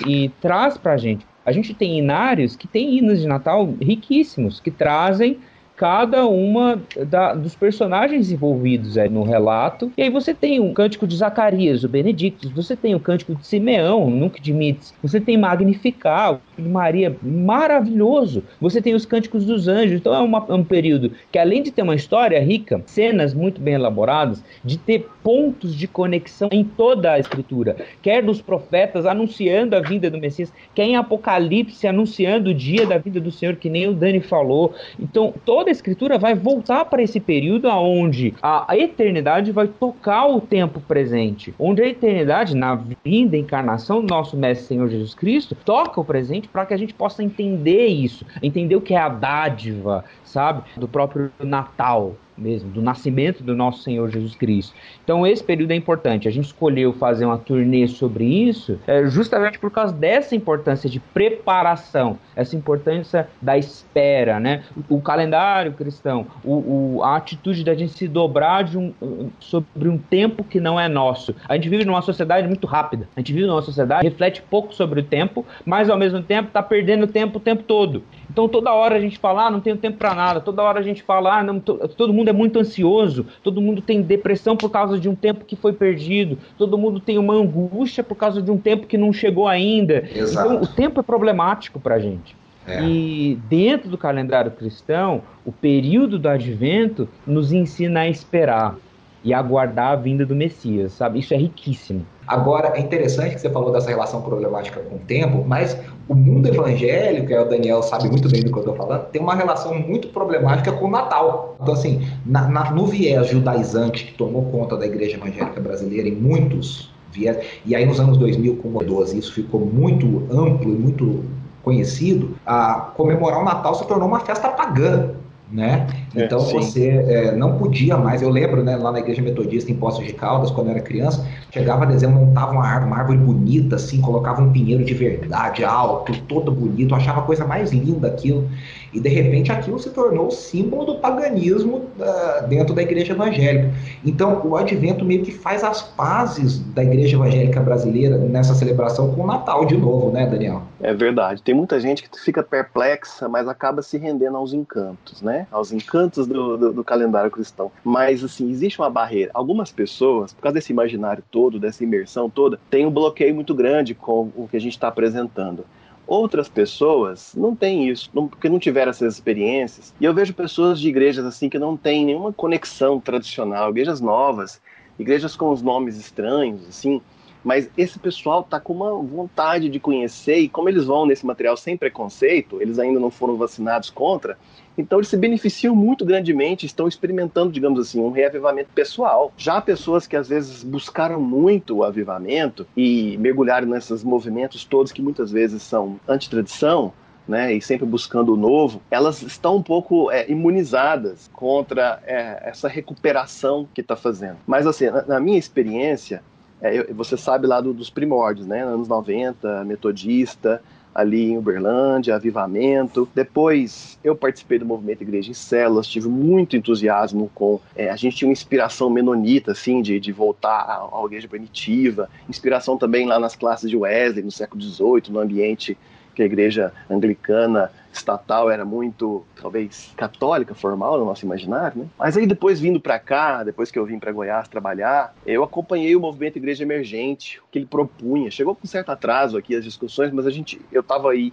E 0.06 0.30
traz 0.40 0.78
pra 0.78 0.96
gente 0.96 1.26
a 1.46 1.52
gente 1.52 1.72
tem 1.72 1.96
inários 1.96 2.56
que 2.56 2.66
têm 2.66 2.98
hinos 2.98 3.20
de 3.20 3.28
Natal 3.28 3.72
riquíssimos, 3.80 4.58
que 4.58 4.70
trazem 4.70 5.38
cada 5.76 6.26
uma 6.26 6.82
da, 7.06 7.34
dos 7.34 7.54
personagens 7.54 8.32
envolvidos 8.32 8.96
no 9.10 9.22
relato. 9.22 9.92
E 9.96 10.02
aí 10.02 10.10
você 10.10 10.34
tem 10.34 10.58
o 10.58 10.72
cântico 10.72 11.06
de 11.06 11.16
Zacarias, 11.16 11.84
o 11.84 11.88
Benedictus, 11.88 12.50
você 12.50 12.74
tem 12.74 12.94
o 12.94 13.00
cântico 13.00 13.34
de 13.34 13.46
Simeão, 13.46 14.10
Nunca 14.10 14.40
de 14.40 14.52
Mites, 14.52 14.92
você 15.02 15.20
tem 15.20 15.36
Magnificar, 15.36 16.40
de 16.62 16.68
Maria, 16.68 17.16
maravilhoso. 17.22 18.42
Você 18.60 18.80
tem 18.80 18.94
os 18.94 19.06
cânticos 19.06 19.44
dos 19.44 19.68
anjos. 19.68 19.98
Então 19.98 20.14
é 20.14 20.20
uma, 20.20 20.40
um 20.52 20.64
período 20.64 21.12
que, 21.30 21.38
além 21.38 21.62
de 21.62 21.70
ter 21.70 21.82
uma 21.82 21.94
história 21.94 22.40
rica, 22.40 22.82
cenas 22.86 23.34
muito 23.34 23.60
bem 23.60 23.74
elaboradas, 23.74 24.42
de 24.64 24.78
ter 24.78 25.08
pontos 25.22 25.74
de 25.74 25.86
conexão 25.86 26.48
em 26.52 26.64
toda 26.64 27.12
a 27.12 27.18
escritura, 27.18 27.76
quer 28.02 28.22
dos 28.22 28.40
profetas 28.40 29.06
anunciando 29.06 29.76
a 29.76 29.80
vinda 29.80 30.10
do 30.10 30.18
Messias, 30.18 30.52
quer 30.74 30.84
em 30.84 30.96
Apocalipse 30.96 31.86
anunciando 31.86 32.50
o 32.50 32.54
dia 32.54 32.86
da 32.86 32.98
vida 32.98 33.20
do 33.20 33.30
Senhor, 33.30 33.56
que 33.56 33.68
nem 33.68 33.88
o 33.88 33.94
Dani 33.94 34.20
falou. 34.20 34.74
Então, 34.98 35.34
toda 35.44 35.70
a 35.70 35.72
escritura 35.72 36.18
vai 36.18 36.34
voltar 36.34 36.84
para 36.84 37.02
esse 37.02 37.20
período 37.20 37.68
onde 37.68 38.34
a 38.42 38.76
eternidade 38.76 39.52
vai 39.52 39.68
tocar 39.68 40.26
o 40.26 40.40
tempo 40.40 40.80
presente, 40.80 41.54
onde 41.58 41.82
a 41.82 41.88
eternidade, 41.88 42.56
na 42.56 42.78
vinda, 43.04 43.36
encarnação 43.36 44.00
do 44.00 44.06
nosso 44.06 44.36
Mestre 44.36 44.66
Senhor 44.66 44.88
Jesus 44.88 45.14
Cristo, 45.14 45.56
toca 45.64 46.00
o 46.00 46.04
presente 46.04 46.45
para 46.48 46.66
que 46.66 46.74
a 46.74 46.76
gente 46.76 46.94
possa 46.94 47.22
entender 47.22 47.86
isso, 47.86 48.24
entender 48.42 48.76
o 48.76 48.80
que 48.80 48.94
é 48.94 48.98
a 48.98 49.08
dádiva, 49.08 50.04
sabe, 50.24 50.62
do 50.76 50.88
próprio 50.88 51.30
Natal, 51.40 52.16
mesmo, 52.36 52.70
do 52.70 52.82
nascimento 52.82 53.42
do 53.42 53.54
nosso 53.54 53.82
Senhor 53.82 54.10
Jesus 54.10 54.34
Cristo. 54.34 54.74
Então 55.02 55.26
esse 55.26 55.42
período 55.42 55.70
é 55.70 55.76
importante. 55.76 56.28
A 56.28 56.30
gente 56.30 56.46
escolheu 56.46 56.92
fazer 56.92 57.24
uma 57.24 57.38
turnê 57.38 57.86
sobre 57.88 58.24
isso 58.24 58.78
é, 58.86 59.06
justamente 59.06 59.58
por 59.58 59.70
causa 59.70 59.92
dessa 59.92 60.34
importância 60.34 60.88
de 60.88 61.00
preparação, 61.00 62.18
essa 62.34 62.56
importância 62.56 63.28
da 63.40 63.56
espera, 63.56 64.38
né? 64.40 64.62
O, 64.88 64.96
o 64.96 65.00
calendário 65.00 65.72
cristão, 65.72 66.26
o, 66.44 66.96
o, 66.96 67.02
a 67.02 67.16
atitude 67.16 67.64
da 67.64 67.74
gente 67.74 67.92
se 67.92 68.08
dobrar 68.08 68.64
de 68.64 68.76
um, 68.78 68.92
sobre 69.38 69.88
um 69.88 69.98
tempo 69.98 70.44
que 70.44 70.60
não 70.60 70.78
é 70.78 70.88
nosso. 70.88 71.34
A 71.48 71.54
gente 71.54 71.68
vive 71.68 71.84
numa 71.84 72.02
sociedade 72.02 72.46
muito 72.46 72.66
rápida. 72.66 73.08
A 73.16 73.20
gente 73.20 73.32
vive 73.32 73.46
numa 73.46 73.62
sociedade 73.62 74.02
que 74.02 74.08
reflete 74.08 74.42
pouco 74.42 74.74
sobre 74.74 75.00
o 75.00 75.02
tempo, 75.02 75.44
mas 75.64 75.88
ao 75.88 75.98
mesmo 75.98 76.22
tempo 76.22 76.48
está 76.48 76.62
perdendo 76.62 77.06
tempo 77.06 77.38
o 77.38 77.40
tempo 77.40 77.62
todo. 77.62 78.02
Então 78.30 78.48
toda 78.48 78.72
hora 78.72 78.96
a 78.96 79.00
gente 79.00 79.18
fala, 79.18 79.46
ah, 79.46 79.50
não 79.50 79.60
tenho 79.60 79.76
tempo 79.76 79.98
para 79.98 80.14
nada. 80.14 80.40
Toda 80.40 80.62
hora 80.62 80.80
a 80.80 80.82
gente 80.82 81.02
fala, 81.02 81.38
ah, 81.38 81.42
não, 81.42 81.60
todo 81.60 82.12
mundo 82.12 82.25
é 82.28 82.32
muito 82.32 82.58
ansioso. 82.58 83.26
Todo 83.42 83.60
mundo 83.60 83.80
tem 83.82 84.02
depressão 84.02 84.56
por 84.56 84.70
causa 84.70 84.98
de 84.98 85.08
um 85.08 85.14
tempo 85.14 85.44
que 85.44 85.56
foi 85.56 85.72
perdido. 85.72 86.38
Todo 86.58 86.78
mundo 86.78 87.00
tem 87.00 87.18
uma 87.18 87.34
angústia 87.34 88.02
por 88.02 88.16
causa 88.16 88.40
de 88.42 88.50
um 88.50 88.58
tempo 88.58 88.86
que 88.86 88.98
não 88.98 89.12
chegou 89.12 89.48
ainda. 89.48 90.04
Exato. 90.14 90.54
Então 90.54 90.62
o 90.62 90.66
tempo 90.66 91.00
é 91.00 91.02
problemático 91.02 91.78
para 91.80 91.96
a 91.96 91.98
gente. 91.98 92.36
É. 92.66 92.82
E 92.82 93.38
dentro 93.48 93.88
do 93.88 93.96
calendário 93.96 94.50
cristão, 94.50 95.22
o 95.44 95.52
período 95.52 96.18
do 96.18 96.28
advento 96.28 97.08
nos 97.26 97.52
ensina 97.52 98.00
a 98.00 98.08
esperar 98.08 98.76
e 99.22 99.32
aguardar 99.32 99.92
a 99.92 99.96
vinda 99.96 100.26
do 100.26 100.34
Messias, 100.34 100.92
sabe? 100.92 101.20
Isso 101.20 101.32
é 101.32 101.36
riquíssimo. 101.36 102.04
Agora, 102.26 102.72
é 102.74 102.80
interessante 102.80 103.34
que 103.34 103.40
você 103.40 103.50
falou 103.50 103.72
dessa 103.72 103.88
relação 103.88 104.20
problemática 104.20 104.80
com 104.80 104.96
o 104.96 104.98
tempo, 104.98 105.44
mas 105.46 105.78
o 106.08 106.14
mundo 106.14 106.48
evangélico, 106.48 107.32
é 107.32 107.40
o 107.40 107.48
Daniel 107.48 107.82
sabe 107.82 108.08
muito 108.08 108.28
bem 108.28 108.42
do 108.42 108.50
que 108.50 108.58
eu 108.58 108.60
estou 108.60 108.74
falando, 108.74 109.06
tem 109.06 109.22
uma 109.22 109.34
relação 109.34 109.74
muito 109.78 110.08
problemática 110.08 110.72
com 110.72 110.86
o 110.86 110.90
Natal. 110.90 111.56
Então, 111.60 111.74
assim, 111.74 112.06
na, 112.24 112.48
na, 112.48 112.70
no 112.72 112.86
viés 112.86 113.28
judaizante 113.28 114.06
que 114.06 114.14
tomou 114.14 114.46
conta 114.46 114.76
da 114.76 114.86
igreja 114.86 115.16
evangélica 115.16 115.60
brasileira 115.60 116.08
em 116.08 116.14
muitos 116.14 116.90
viés, 117.12 117.38
e 117.64 117.74
aí 117.74 117.86
nos 117.86 118.00
anos 118.00 118.16
2000, 118.18 118.56
com 118.56 118.76
o 118.76 118.84
12, 118.84 119.18
isso 119.18 119.32
ficou 119.32 119.60
muito 119.60 120.24
amplo 120.30 120.72
e 120.72 120.76
muito 120.76 121.24
conhecido, 121.62 122.36
a 122.46 122.92
comemorar 122.96 123.40
o 123.40 123.44
Natal 123.44 123.74
se 123.74 123.86
tornou 123.86 124.06
uma 124.06 124.20
festa 124.20 124.48
pagã 124.48 125.14
né? 125.50 125.86
É, 126.14 126.24
então 126.24 126.38
é, 126.38 126.52
você 126.52 126.88
é, 126.88 127.32
não 127.32 127.56
podia 127.56 127.96
mais. 127.96 128.22
Eu 128.22 128.30
lembro, 128.30 128.62
né, 128.62 128.76
lá 128.76 128.90
na 128.90 128.98
igreja 128.98 129.22
metodista 129.22 129.70
em 129.70 129.76
Poços 129.76 130.04
de 130.04 130.12
Caldas, 130.12 130.50
quando 130.50 130.68
eu 130.68 130.72
era 130.72 130.80
criança, 130.80 131.26
chegava 131.50 131.84
a 131.84 131.86
dezembro, 131.86 132.18
montava 132.18 132.52
uma 132.52 132.66
árvore, 132.66 132.86
uma 132.86 132.98
árvore 132.98 133.18
bonita, 133.18 133.76
assim, 133.76 134.00
colocava 134.00 134.42
um 134.42 134.52
pinheiro 134.52 134.84
de 134.84 134.94
verdade 134.94 135.64
alto, 135.64 136.12
todo 136.22 136.50
bonito, 136.50 136.94
achava 136.94 137.20
a 137.20 137.22
coisa 137.22 137.44
mais 137.44 137.72
linda 137.72 138.08
aquilo. 138.08 138.48
E 138.92 139.00
de 139.00 139.08
repente 139.08 139.52
aquilo 139.52 139.78
se 139.78 139.90
tornou 139.90 140.30
símbolo 140.30 140.84
do 140.84 140.94
paganismo 140.96 141.82
uh, 141.98 142.46
dentro 142.48 142.74
da 142.74 142.82
igreja 142.82 143.12
evangélica. 143.12 143.70
Então 144.04 144.40
o 144.44 144.56
advento 144.56 145.04
meio 145.04 145.22
que 145.22 145.32
faz 145.32 145.62
as 145.62 145.82
pazes 145.82 146.58
da 146.58 146.82
igreja 146.82 147.16
evangélica 147.16 147.60
brasileira 147.60 148.16
nessa 148.16 148.54
celebração 148.54 149.12
com 149.12 149.22
o 149.22 149.26
Natal 149.26 149.66
de 149.66 149.76
novo, 149.76 150.10
né, 150.10 150.26
Daniel? 150.26 150.62
É 150.80 150.92
verdade. 150.92 151.42
Tem 151.42 151.54
muita 151.54 151.80
gente 151.80 152.02
que 152.02 152.20
fica 152.20 152.42
perplexa, 152.42 153.28
mas 153.28 153.48
acaba 153.48 153.82
se 153.82 153.96
rendendo 153.96 154.36
aos 154.36 154.52
encantos, 154.52 155.22
né? 155.22 155.46
Aos 155.50 155.72
encantos 155.72 156.26
do, 156.26 156.56
do, 156.56 156.72
do, 156.72 156.84
calendário 156.84 157.30
cristão. 157.30 157.72
Mas, 157.82 158.22
assim, 158.22 158.50
existe 158.50 158.78
uma 158.78 158.90
barreira. 158.90 159.30
Algumas 159.32 159.72
pessoas, 159.72 160.32
por 160.32 160.42
causa 160.42 160.54
desse 160.54 160.72
imaginário 160.72 161.24
todo, 161.30 161.58
dessa 161.58 161.82
imersão 161.82 162.28
toda, 162.28 162.60
tem 162.70 162.84
um 162.86 162.90
bloqueio 162.90 163.34
muito 163.34 163.54
grande 163.54 163.94
com 163.94 164.30
o 164.36 164.46
que 164.50 164.56
a 164.56 164.60
gente 164.60 164.72
está 164.72 164.88
apresentando. 164.88 165.64
Outras 166.06 166.48
pessoas 166.48 167.34
não 167.34 167.56
têm 167.56 167.88
isso, 167.88 168.10
não, 168.14 168.28
porque 168.28 168.48
não 168.48 168.60
tiveram 168.60 168.90
essas 168.90 169.14
experiências. 169.14 169.92
E 170.00 170.04
eu 170.04 170.14
vejo 170.14 170.32
pessoas 170.32 170.78
de 170.78 170.88
igrejas 170.88 171.24
assim 171.24 171.48
que 171.48 171.58
não 171.58 171.76
têm 171.76 172.04
nenhuma 172.04 172.32
conexão 172.32 173.00
tradicional, 173.00 173.70
igrejas 173.70 174.00
novas, 174.00 174.60
igrejas 174.98 175.34
com 175.34 175.50
os 175.50 175.62
nomes 175.62 175.96
estranhos, 175.98 176.66
assim, 176.68 177.02
mas 177.46 177.70
esse 177.78 177.96
pessoal 177.96 178.42
tá 178.42 178.58
com 178.58 178.72
uma 178.72 178.92
vontade 179.00 179.68
de 179.68 179.78
conhecer 179.78 180.38
e 180.38 180.48
como 180.48 180.68
eles 180.68 180.84
vão 180.84 181.06
nesse 181.06 181.24
material 181.24 181.56
sem 181.56 181.76
preconceito, 181.76 182.60
eles 182.60 182.76
ainda 182.76 182.98
não 182.98 183.08
foram 183.08 183.36
vacinados 183.36 183.88
contra, 183.88 184.36
então 184.76 184.98
eles 184.98 185.06
se 185.06 185.16
beneficiam 185.16 185.72
muito 185.72 186.04
grandemente, 186.04 186.66
estão 186.66 186.88
experimentando, 186.88 187.52
digamos 187.52 187.78
assim, 187.78 188.00
um 188.00 188.10
reavivamento 188.10 188.70
pessoal. 188.74 189.32
Já 189.36 189.60
pessoas 189.60 190.08
que 190.08 190.16
às 190.16 190.28
vezes 190.28 190.64
buscaram 190.64 191.20
muito 191.20 191.76
o 191.76 191.84
avivamento 191.84 192.66
e 192.76 193.16
mergulharam 193.18 193.68
nesses 193.68 194.02
movimentos 194.02 194.64
todos 194.64 194.90
que 194.90 195.00
muitas 195.00 195.30
vezes 195.30 195.62
são 195.62 196.00
antitradição, 196.08 196.92
né, 197.28 197.54
e 197.54 197.62
sempre 197.62 197.86
buscando 197.86 198.34
o 198.34 198.36
novo, 198.36 198.82
elas 198.90 199.22
estão 199.22 199.56
um 199.56 199.62
pouco 199.62 200.10
é, 200.10 200.28
imunizadas 200.28 201.30
contra 201.32 202.00
é, 202.04 202.40
essa 202.42 202.66
recuperação 202.66 203.68
que 203.72 203.82
está 203.82 203.94
fazendo. 203.94 204.38
Mas 204.46 204.66
assim, 204.66 204.86
na, 204.86 205.02
na 205.02 205.20
minha 205.20 205.38
experiência, 205.38 206.22
é, 206.60 206.92
você 206.92 207.16
sabe 207.16 207.46
lá 207.46 207.60
do, 207.60 207.72
dos 207.72 207.90
primórdios, 207.90 208.46
né? 208.46 208.62
Anos 208.62 208.88
90, 208.88 209.64
metodista, 209.64 210.62
ali 210.94 211.32
em 211.32 211.36
Uberlândia, 211.36 212.14
avivamento. 212.14 213.06
Depois 213.14 213.98
eu 214.02 214.16
participei 214.16 214.58
do 214.58 214.64
movimento 214.64 215.02
Igreja 215.02 215.30
em 215.30 215.34
Células, 215.34 215.86
tive 215.86 216.08
muito 216.08 216.56
entusiasmo 216.56 217.30
com. 217.34 217.60
É, 217.74 217.90
a 217.90 217.96
gente 217.96 218.16
tinha 218.16 218.28
uma 218.28 218.32
inspiração 218.32 218.88
menonita, 218.88 219.52
assim, 219.52 219.82
de, 219.82 220.00
de 220.00 220.10
voltar 220.10 220.60
à, 220.60 220.88
à 220.90 221.04
igreja 221.04 221.28
primitiva, 221.28 222.08
inspiração 222.28 222.78
também 222.78 223.06
lá 223.06 223.18
nas 223.18 223.36
classes 223.36 223.68
de 223.68 223.76
Wesley, 223.76 224.24
no 224.24 224.30
século 224.30 224.62
XVIII, 224.62 225.10
no 225.10 225.20
ambiente 225.20 225.76
que 226.14 226.22
a 226.22 226.26
igreja 226.26 226.72
anglicana 226.88 227.70
estatal 227.96 228.50
era 228.50 228.64
muito, 228.64 229.24
talvez, 229.40 229.92
católica, 229.96 230.54
formal 230.54 230.98
no 230.98 231.04
nosso 231.04 231.24
imaginário, 231.24 231.80
né? 231.80 231.86
Mas 231.98 232.16
aí 232.16 232.26
depois 232.26 232.60
vindo 232.60 232.80
para 232.80 232.98
cá, 232.98 233.42
depois 233.42 233.70
que 233.70 233.78
eu 233.78 233.84
vim 233.84 233.98
para 233.98 234.12
Goiás 234.12 234.48
trabalhar, 234.48 235.14
eu 235.26 235.42
acompanhei 235.42 235.96
o 235.96 236.00
movimento 236.00 236.36
Igreja 236.36 236.62
Emergente, 236.62 237.40
o 237.40 237.44
que 237.50 237.58
ele 237.58 237.66
propunha. 237.66 238.30
Chegou 238.30 238.54
com 238.54 238.66
certo 238.66 238.90
atraso 238.90 239.36
aqui 239.36 239.54
as 239.54 239.64
discussões, 239.64 240.12
mas 240.12 240.26
a 240.26 240.30
gente, 240.30 240.60
eu 240.70 240.80
estava 240.80 241.10
aí 241.10 241.32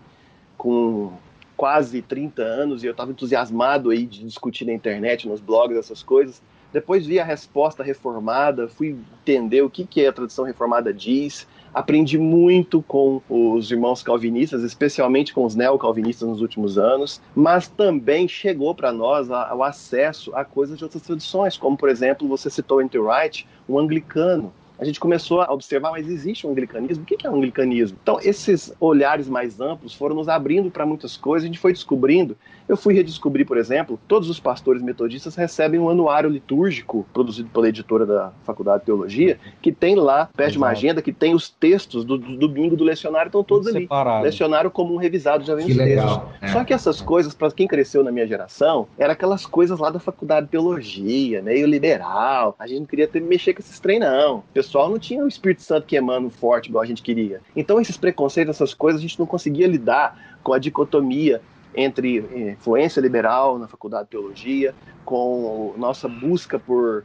com 0.58 1.12
quase 1.55 2.01
30 2.01 2.41
anos 2.41 2.84
e 2.84 2.88
eu 2.88 2.91
estava 2.91 3.12
entusiasmado 3.12 3.89
aí 3.89 4.05
de 4.05 4.24
discutir 4.24 4.65
na 4.65 4.74
internet, 4.74 5.27
nos 5.27 5.39
blogs, 5.39 5.77
essas 5.77 6.01
coisas. 6.01 6.41
Depois 6.72 7.05
vi 7.05 7.20
a 7.20 7.24
resposta 7.24 7.84
reformada, 7.84 8.67
fui 8.67 8.98
entender 9.22 9.62
o 9.62 9.70
que, 9.70 9.86
que 9.86 10.05
a 10.05 10.12
tradição 10.12 10.43
reformada 10.43 10.91
diz, 10.91 11.48
Aprendi 11.74 12.18
muito 12.18 12.82
com 12.84 13.22
os 13.30 13.72
irmãos 13.72 14.03
calvinistas, 14.03 14.63
especialmente 14.63 15.34
com 15.34 15.44
os 15.44 15.56
neocalvinistas 15.56 16.27
nos 16.27 16.42
últimos 16.42 16.77
anos, 16.77 17.22
mas 17.36 17.68
também 17.68 18.27
chegou 18.27 18.75
para 18.75 18.92
nós 18.92 19.30
o 19.30 19.63
acesso 19.63 20.36
a 20.36 20.46
coisas 20.46 20.77
de 20.77 20.84
outras 20.84 21.01
tradições, 21.01 21.58
como, 21.58 21.75
por 21.75 21.89
exemplo, 21.89 22.27
você 22.27 22.50
citou 22.50 22.82
Enter 22.82 23.01
Wright, 23.01 23.48
um 23.68 23.80
anglicano 23.80 24.53
a 24.80 24.86
gente 24.86 25.00
começou 25.00 25.42
a 25.42 25.51
observar, 25.51 25.92
mas 25.92 26.10
existe 26.10 26.48
um 26.48 26.51
anglicanismo? 26.51 27.03
O 27.03 27.06
que 27.06 27.25
é 27.25 27.30
um 27.30 27.36
anglicanismo? 27.36 27.98
Então, 28.01 28.20
esses 28.22 28.74
olhares 28.80 29.30
mais 29.30 29.60
amplos 29.60 29.94
foram 29.94 30.15
nos 30.15 30.27
abrindo 30.27 30.72
para 30.72 30.86
muitas 30.86 31.15
coisas, 31.15 31.44
a 31.44 31.48
gente 31.48 31.60
foi 31.60 31.72
descobrindo. 31.72 32.36
Eu 32.68 32.77
fui 32.77 32.94
redescobrir, 32.94 33.46
por 33.46 33.58
exemplo, 33.58 34.00
todos 34.08 34.30
os 34.30 34.39
pastores 34.39 34.82
metodistas 34.82 35.36
recebem 35.36 35.80
um 35.80 35.89
anuário 35.89 36.30
litúrgico 36.30 37.06
produzido 37.13 37.50
pela 37.50 37.68
editora 37.68 38.06
da 38.06 38.32
Faculdade 38.46 38.80
de 38.80 38.86
Teologia, 38.86 39.38
que 39.62 39.72
tem 39.72 39.96
lá, 39.96 40.30
perto 40.36 40.53
de 40.53 40.58
uma 40.58 40.70
agenda, 40.70 41.01
que 41.01 41.12
tem 41.12 41.36
os 41.36 41.50
textos 41.50 42.06
do, 42.06 42.18
do 42.18 42.38
domingo 42.38 42.75
do 42.75 42.84
lecionário, 42.84 43.27
estão 43.27 43.44
todos 43.44 43.68
ali. 43.68 43.82
Separado. 43.82 44.24
Lecionário 44.24 44.72
comum 44.72 44.96
revisado, 44.96 45.44
já 45.44 45.56
vem 45.56 45.65
que 45.65 45.74
os 45.74 45.77
legal. 45.77 46.20
textos. 46.20 46.38
É. 46.42 46.48
Só 46.53 46.63
que 46.63 46.74
essas 46.74 47.01
coisas, 47.01 47.34
para 47.34 47.51
quem 47.51 47.68
cresceu 47.68 48.01
na 48.01 48.12
minha 48.12 48.25
geração, 48.25 48.88
era 48.98 49.12
aquelas 49.12 49.46
coisas 49.46 49.77
lá 49.77 49.89
da 49.89 50.00
Faculdade 50.00 50.46
de 50.46 50.51
Teologia, 50.53 51.42
meio 51.42 51.68
liberal. 51.68 52.56
A 52.58 52.65
gente 52.65 52.80
não 52.80 52.88
queria 52.88 53.08
ter, 53.08 53.22
mexer 53.22 53.53
com 53.53 53.62
esses 53.62 53.80
trem, 53.80 54.00
não 54.00 54.42
pessoal 54.63 54.73
não 54.89 55.00
tinha 55.00 55.24
o 55.24 55.27
Espírito 55.27 55.62
Santo 55.62 55.88
queimando 55.88 56.30
forte 56.30 56.70
igual 56.70 56.84
a 56.84 56.88
gente 56.88 57.01
queria. 57.01 57.42
Então 57.56 57.80
esses 57.80 57.98
preconceitos, 57.98 58.56
essas 58.56 58.74
coisas, 58.74 59.00
a 59.00 59.01
gente 59.01 59.20
não 59.20 59.25
conseguia 59.25 59.68
lidar 59.68 60.38
com 60.44 60.53
a 60.53 60.60
dicotomia 60.60 61.42
entre 61.75 62.20
eh, 62.20 62.51
influência 62.51 63.01
liberal 63.01 63.58
na 63.58 63.68
faculdade 63.68 64.06
de 64.06 64.12
teologia, 64.12 64.75
com 65.06 65.74
nossa 65.77 66.08
busca 66.08 66.60
por 66.60 67.03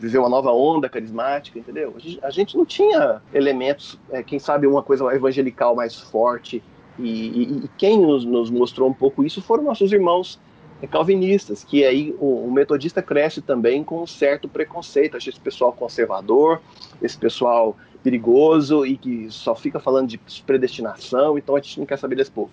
viver 0.00 0.18
uma 0.18 0.28
nova 0.28 0.50
onda 0.50 0.88
carismática, 0.88 1.58
entendeu? 1.58 1.94
A 2.22 2.30
gente 2.30 2.56
não 2.56 2.66
tinha 2.66 3.22
elementos, 3.32 3.98
é, 4.10 4.22
quem 4.22 4.38
sabe 4.38 4.66
uma 4.66 4.82
coisa 4.82 5.04
evangelical 5.14 5.76
mais 5.76 5.94
forte, 5.94 6.62
e, 6.98 7.02
e, 7.02 7.42
e 7.64 7.70
quem 7.78 8.00
nos, 8.00 8.24
nos, 8.24 8.50
mostrou 8.50 8.88
um 8.88 8.92
pouco 8.92 9.24
isso 9.24 9.40
foram 9.40 9.62
nossos 9.62 9.92
irmãos 9.92 10.38
calvinistas, 10.86 11.64
que 11.64 11.84
aí 11.84 12.14
o, 12.18 12.46
o, 12.46 12.52
metodista 12.52 13.02
cresce 13.02 13.40
também 13.40 13.84
com 13.84 14.02
um 14.02 14.06
certo 14.06 14.48
preconceito, 14.48 15.16
acha 15.16 15.30
esse 15.30 15.40
pessoal 15.40 15.72
conservador, 15.72 16.60
esse 17.00 17.16
pessoal 17.16 17.76
perigoso 18.02 18.84
e 18.84 18.96
que 18.96 19.30
só 19.30 19.54
fica 19.54 19.78
falando 19.78 20.08
de 20.08 20.18
predestinação, 20.44 21.38
então 21.38 21.54
a 21.54 21.60
gente 21.60 21.78
não 21.78 21.86
quer 21.86 21.98
saber 21.98 22.16
desse 22.16 22.30
povo. 22.30 22.50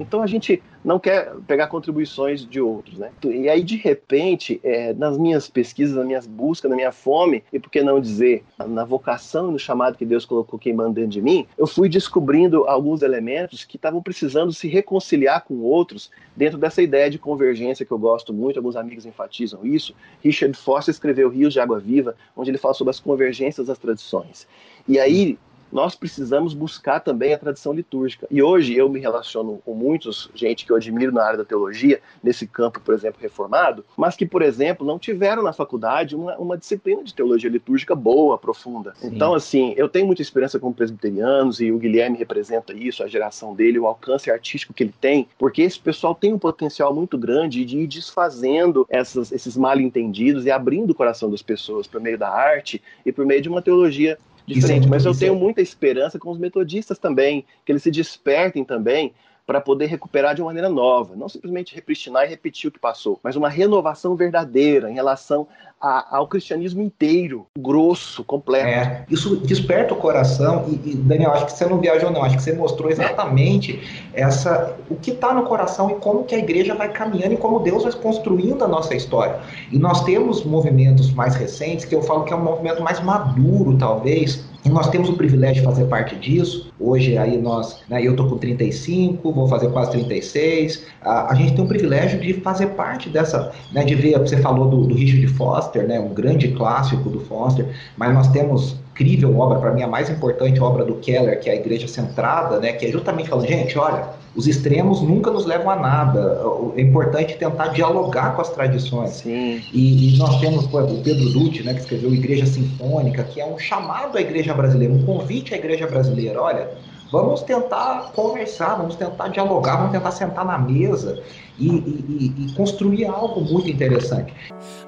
Então 0.00 0.22
a 0.22 0.26
gente 0.26 0.62
não 0.84 0.98
quer 0.98 1.32
pegar 1.46 1.66
contribuições 1.66 2.46
de 2.46 2.60
outros, 2.60 2.98
né? 2.98 3.10
E 3.24 3.48
aí 3.48 3.62
de 3.62 3.76
repente, 3.76 4.60
é, 4.62 4.92
nas 4.94 5.18
minhas 5.18 5.48
pesquisas, 5.48 5.96
nas 5.96 6.06
minhas 6.06 6.26
buscas, 6.26 6.70
na 6.70 6.76
minha 6.76 6.92
fome 6.92 7.42
e 7.52 7.58
por 7.58 7.70
que 7.70 7.82
não 7.82 8.00
dizer 8.00 8.44
na 8.58 8.84
vocação, 8.84 9.50
no 9.50 9.58
chamado 9.58 9.96
que 9.96 10.04
Deus 10.04 10.24
colocou 10.24 10.58
queimando 10.58 10.94
dentro 10.94 11.10
de 11.10 11.22
mim, 11.22 11.46
eu 11.56 11.66
fui 11.66 11.88
descobrindo 11.88 12.64
alguns 12.64 13.02
elementos 13.02 13.64
que 13.64 13.76
estavam 13.76 14.02
precisando 14.02 14.52
se 14.52 14.68
reconciliar 14.68 15.44
com 15.44 15.58
outros 15.60 16.10
dentro 16.36 16.58
dessa 16.58 16.80
ideia 16.80 17.10
de 17.10 17.18
convergência 17.18 17.84
que 17.84 17.92
eu 17.92 17.98
gosto 17.98 18.32
muito. 18.32 18.58
Alguns 18.58 18.76
amigos 18.76 19.04
enfatizam 19.04 19.66
isso. 19.66 19.94
Richard 20.22 20.56
Foster 20.56 20.92
escreveu 20.92 21.28
Rios 21.28 21.52
de 21.52 21.60
Água 21.60 21.78
Viva, 21.78 22.14
onde 22.36 22.50
ele 22.50 22.58
fala 22.58 22.74
sobre 22.74 22.90
as 22.90 23.00
convergências 23.00 23.66
das 23.66 23.78
tradições. 23.78 24.46
E 24.86 24.98
aí 24.98 25.38
nós 25.72 25.94
precisamos 25.94 26.54
buscar 26.54 27.00
também 27.00 27.32
a 27.32 27.38
tradição 27.38 27.72
litúrgica. 27.72 28.26
E 28.30 28.42
hoje 28.42 28.76
eu 28.76 28.88
me 28.88 29.00
relaciono 29.00 29.60
com 29.64 29.74
muitos, 29.74 30.30
gente 30.34 30.64
que 30.64 30.72
eu 30.72 30.76
admiro 30.76 31.12
na 31.12 31.22
área 31.22 31.38
da 31.38 31.44
teologia, 31.44 32.00
nesse 32.22 32.46
campo, 32.46 32.80
por 32.80 32.94
exemplo, 32.94 33.20
reformado, 33.20 33.84
mas 33.96 34.16
que, 34.16 34.26
por 34.26 34.42
exemplo, 34.42 34.86
não 34.86 34.98
tiveram 34.98 35.42
na 35.42 35.52
faculdade 35.52 36.16
uma, 36.16 36.36
uma 36.36 36.56
disciplina 36.56 37.02
de 37.02 37.14
teologia 37.14 37.50
litúrgica 37.50 37.94
boa, 37.94 38.38
profunda. 38.38 38.94
Sim. 38.96 39.08
Então, 39.14 39.34
assim, 39.34 39.74
eu 39.76 39.88
tenho 39.88 40.06
muita 40.06 40.22
experiência 40.22 40.58
com 40.58 40.72
presbiterianos 40.72 41.60
e 41.60 41.70
o 41.70 41.78
Guilherme 41.78 42.18
representa 42.18 42.72
isso, 42.72 43.02
a 43.02 43.08
geração 43.08 43.54
dele, 43.54 43.78
o 43.78 43.86
alcance 43.86 44.30
artístico 44.30 44.72
que 44.72 44.84
ele 44.84 44.94
tem, 45.00 45.28
porque 45.38 45.62
esse 45.62 45.78
pessoal 45.78 46.14
tem 46.14 46.32
um 46.32 46.38
potencial 46.38 46.94
muito 46.94 47.16
grande 47.18 47.64
de 47.64 47.78
ir 47.78 47.86
desfazendo 47.86 48.86
essas, 48.88 49.32
esses 49.32 49.56
mal 49.56 49.78
entendidos 49.78 50.46
e 50.46 50.50
abrindo 50.50 50.90
o 50.90 50.94
coração 50.94 51.30
das 51.30 51.42
pessoas 51.42 51.86
por 51.86 52.00
meio 52.00 52.18
da 52.18 52.28
arte 52.28 52.82
e 53.04 53.12
por 53.12 53.26
meio 53.26 53.42
de 53.42 53.48
uma 53.48 53.62
teologia 53.62 54.18
diferente. 54.54 54.88
Mas 54.88 55.04
eu 55.04 55.16
tenho 55.16 55.34
muita 55.34 55.60
esperança 55.60 56.18
com 56.18 56.30
os 56.30 56.38
metodistas 56.38 56.98
também, 56.98 57.44
que 57.64 57.72
eles 57.72 57.82
se 57.82 57.90
despertem 57.90 58.64
também 58.64 59.12
para 59.46 59.62
poder 59.62 59.86
recuperar 59.86 60.34
de 60.34 60.42
uma 60.42 60.48
maneira 60.48 60.68
nova, 60.68 61.16
não 61.16 61.26
simplesmente 61.26 61.74
repristinar 61.74 62.26
e 62.26 62.28
repetir 62.28 62.68
o 62.68 62.70
que 62.70 62.78
passou, 62.78 63.18
mas 63.22 63.34
uma 63.34 63.48
renovação 63.48 64.14
verdadeira 64.14 64.90
em 64.90 64.94
relação 64.94 65.48
a, 65.80 66.16
ao 66.16 66.26
cristianismo 66.26 66.82
inteiro, 66.82 67.46
grosso, 67.58 68.24
completo. 68.24 68.66
É, 68.66 69.04
isso 69.10 69.36
desperta 69.36 69.94
o 69.94 69.96
coração 69.96 70.66
e, 70.68 70.90
e, 70.90 70.94
Daniel, 70.94 71.32
acho 71.32 71.46
que 71.46 71.52
você 71.52 71.66
não 71.66 71.78
viajou 71.78 72.10
não, 72.10 72.22
acho 72.22 72.36
que 72.36 72.42
você 72.42 72.52
mostrou 72.52 72.90
exatamente 72.90 73.80
essa 74.12 74.76
o 74.90 74.96
que 74.96 75.10
está 75.10 75.32
no 75.32 75.44
coração 75.44 75.90
e 75.90 75.94
como 75.94 76.24
que 76.24 76.34
a 76.34 76.38
igreja 76.38 76.74
vai 76.74 76.90
caminhando 76.90 77.34
e 77.34 77.36
como 77.36 77.60
Deus 77.60 77.84
vai 77.84 77.92
construindo 77.92 78.64
a 78.64 78.68
nossa 78.68 78.94
história. 78.94 79.40
E 79.70 79.78
nós 79.78 80.02
temos 80.04 80.44
movimentos 80.44 81.12
mais 81.12 81.34
recentes 81.34 81.84
que 81.84 81.94
eu 81.94 82.02
falo 82.02 82.24
que 82.24 82.32
é 82.32 82.36
um 82.36 82.42
movimento 82.42 82.82
mais 82.82 83.00
maduro, 83.00 83.76
talvez, 83.76 84.44
e 84.64 84.68
nós 84.70 84.90
temos 84.90 85.08
o 85.08 85.14
privilégio 85.14 85.62
de 85.62 85.68
fazer 85.68 85.84
parte 85.86 86.16
disso. 86.16 86.70
Hoje 86.78 87.16
aí 87.16 87.38
nós, 87.38 87.80
né, 87.88 88.02
eu 88.02 88.14
tô 88.16 88.28
com 88.28 88.36
35, 88.36 89.32
vou 89.32 89.46
fazer 89.46 89.70
quase 89.70 89.92
36. 89.92 90.84
A, 91.00 91.32
a 91.32 91.34
gente 91.34 91.54
tem 91.54 91.64
o 91.64 91.68
privilégio 91.68 92.20
de 92.20 92.34
fazer 92.34 92.68
parte 92.68 93.08
dessa, 93.08 93.52
né, 93.72 93.84
de 93.84 93.94
ver, 93.94 94.18
você 94.18 94.36
falou 94.36 94.68
do, 94.68 94.86
do 94.86 94.94
Richard 94.94 95.26
Foster, 95.28 95.67
né, 95.76 96.00
um 96.00 96.14
grande 96.14 96.48
clássico 96.48 97.08
do 97.10 97.20
Foster, 97.20 97.66
mas 97.96 98.14
nós 98.14 98.28
temos 98.28 98.76
incrível 98.92 99.38
obra, 99.38 99.60
para 99.60 99.72
mim 99.72 99.82
a 99.82 99.86
mais 99.86 100.10
importante 100.10 100.60
obra 100.60 100.84
do 100.84 100.94
Keller, 100.94 101.38
que 101.38 101.48
é 101.48 101.52
a 101.52 101.56
Igreja 101.56 101.86
Centrada, 101.86 102.58
né, 102.58 102.72
que 102.72 102.86
é 102.86 102.90
justamente 102.90 103.28
falando, 103.28 103.46
gente, 103.46 103.78
olha, 103.78 104.08
os 104.34 104.46
extremos 104.46 105.00
nunca 105.00 105.30
nos 105.30 105.46
levam 105.46 105.70
a 105.70 105.76
nada. 105.76 106.40
É 106.76 106.80
importante 106.80 107.36
tentar 107.36 107.68
dialogar 107.68 108.34
com 108.34 108.42
as 108.42 108.50
tradições. 108.50 109.24
E, 109.72 110.14
e 110.14 110.18
nós 110.18 110.38
temos 110.40 110.66
pô, 110.66 110.80
o 110.80 111.02
Pedro 111.02 111.30
Dutti, 111.30 111.62
né, 111.62 111.74
que 111.74 111.80
escreveu 111.80 112.12
Igreja 112.12 112.46
Sinfônica, 112.46 113.24
que 113.24 113.40
é 113.40 113.46
um 113.46 113.58
chamado 113.58 114.16
à 114.16 114.20
igreja 114.20 114.54
brasileira, 114.54 114.92
um 114.92 115.02
convite 115.02 115.54
à 115.54 115.56
igreja 115.56 115.86
brasileira. 115.86 116.40
Olha, 116.40 116.68
Vamos 117.10 117.42
tentar 117.42 118.12
conversar, 118.14 118.76
vamos 118.76 118.96
tentar 118.96 119.28
dialogar, 119.28 119.76
vamos 119.76 119.92
tentar 119.92 120.10
sentar 120.10 120.44
na 120.44 120.58
mesa 120.58 121.22
e, 121.58 121.68
e, 121.68 122.34
e 122.46 122.52
construir 122.54 123.06
algo 123.06 123.40
muito 123.40 123.70
interessante. 123.70 124.34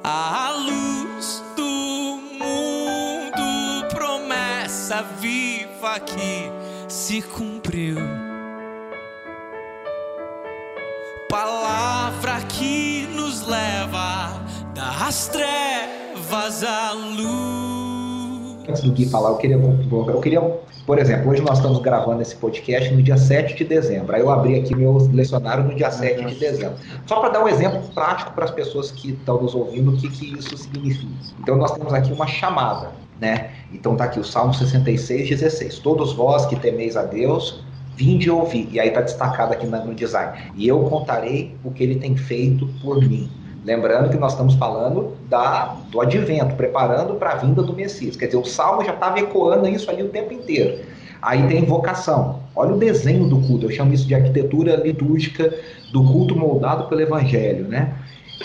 A 0.05 0.51
luz 0.51 1.43
do 1.57 1.63
mundo, 2.39 3.89
promessa 3.89 5.03
viva 5.19 5.99
que 6.01 6.51
se 6.89 7.23
cumpriu. 7.23 7.97
Palavra 11.31 12.41
que 12.49 13.07
nos 13.15 13.47
leva 13.47 14.31
das 14.75 15.29
trevas 15.29 16.63
à 16.65 16.93
luz. 16.93 17.90
Antes 18.71 18.83
do 18.83 18.93
Gui 18.93 19.07
falar, 19.07 19.31
eu 19.31 19.37
queria, 19.37 19.57
eu 19.57 20.21
queria 20.21 20.41
por 20.87 20.99
exemplo, 20.99 21.31
hoje 21.31 21.43
nós 21.43 21.59
estamos 21.59 21.79
gravando 21.79 22.21
esse 22.23 22.35
podcast 22.35 22.93
no 22.93 23.03
dia 23.03 23.17
7 23.17 23.55
de 23.55 23.65
dezembro. 23.65 24.15
Aí 24.15 24.23
eu 24.23 24.31
abri 24.31 24.59
aqui 24.59 24.75
meu 24.75 24.97
lecionário 25.13 25.63
no 25.65 25.75
dia 25.75 25.91
7 25.91 26.25
de 26.25 26.35
dezembro. 26.35 26.77
Só 27.07 27.21
para 27.21 27.29
dar 27.29 27.45
um 27.45 27.49
exemplo 27.49 27.83
prático 27.95 28.33
para 28.33 28.47
as 28.47 28.51
pessoas 28.51 28.91
que 28.91 29.11
estão 29.11 29.41
nos 29.41 29.55
ouvindo, 29.55 29.93
o 29.93 29.97
que, 29.97 30.09
que 30.09 30.37
isso 30.37 30.57
significa. 30.57 31.13
Então 31.39 31.57
nós 31.57 31.73
temos 31.73 31.93
aqui 31.93 32.13
uma 32.13 32.27
chamada, 32.27 32.91
né? 33.21 33.51
Então 33.73 33.95
tá 33.95 34.05
aqui 34.05 34.19
o 34.19 34.25
Salmo 34.25 34.53
66, 34.55 35.29
16. 35.29 35.79
Todos 35.79 36.13
vós 36.13 36.47
que 36.47 36.57
temeis 36.57 36.97
a 36.97 37.03
Deus, 37.03 37.63
vinde 37.95 38.31
ouvir. 38.31 38.69
E 38.73 38.81
aí 38.81 38.89
está 38.89 39.01
destacado 39.01 39.53
aqui 39.53 39.67
no 39.67 39.95
design. 39.95 40.51
E 40.57 40.67
eu 40.67 40.81
contarei 40.85 41.55
o 41.63 41.71
que 41.71 41.85
ele 41.85 41.97
tem 41.97 42.17
feito 42.17 42.67
por 42.83 43.01
mim. 43.01 43.31
Lembrando 43.65 44.11
que 44.11 44.17
nós 44.17 44.33
estamos 44.33 44.55
falando 44.55 45.13
da, 45.29 45.77
do 45.91 46.01
advento, 46.01 46.55
preparando 46.55 47.15
para 47.15 47.33
a 47.33 47.37
vinda 47.37 47.63
do 47.63 47.75
Messias. 47.75 48.17
Quer 48.17 48.27
dizer, 48.27 48.39
o 48.39 48.45
Salmo 48.45 48.85
já 48.85 48.95
estava 48.95 49.19
ecoando 49.19 49.69
isso 49.69 49.91
ali 49.91 50.03
o 50.03 50.09
tempo 50.09 50.33
inteiro. 50.33 50.83
Aí 51.21 51.47
tem 51.47 51.63
invocação. 51.63 52.41
Olha 52.57 52.75
o 52.75 52.79
desenho 52.79 53.29
do 53.29 53.39
culto. 53.41 53.67
Eu 53.67 53.71
chamo 53.71 53.93
isso 53.93 54.07
de 54.07 54.15
arquitetura 54.15 54.77
litúrgica 54.77 55.55
do 55.93 56.03
culto 56.03 56.35
moldado 56.35 56.85
pelo 56.85 57.03
Evangelho, 57.03 57.69
né? 57.69 57.95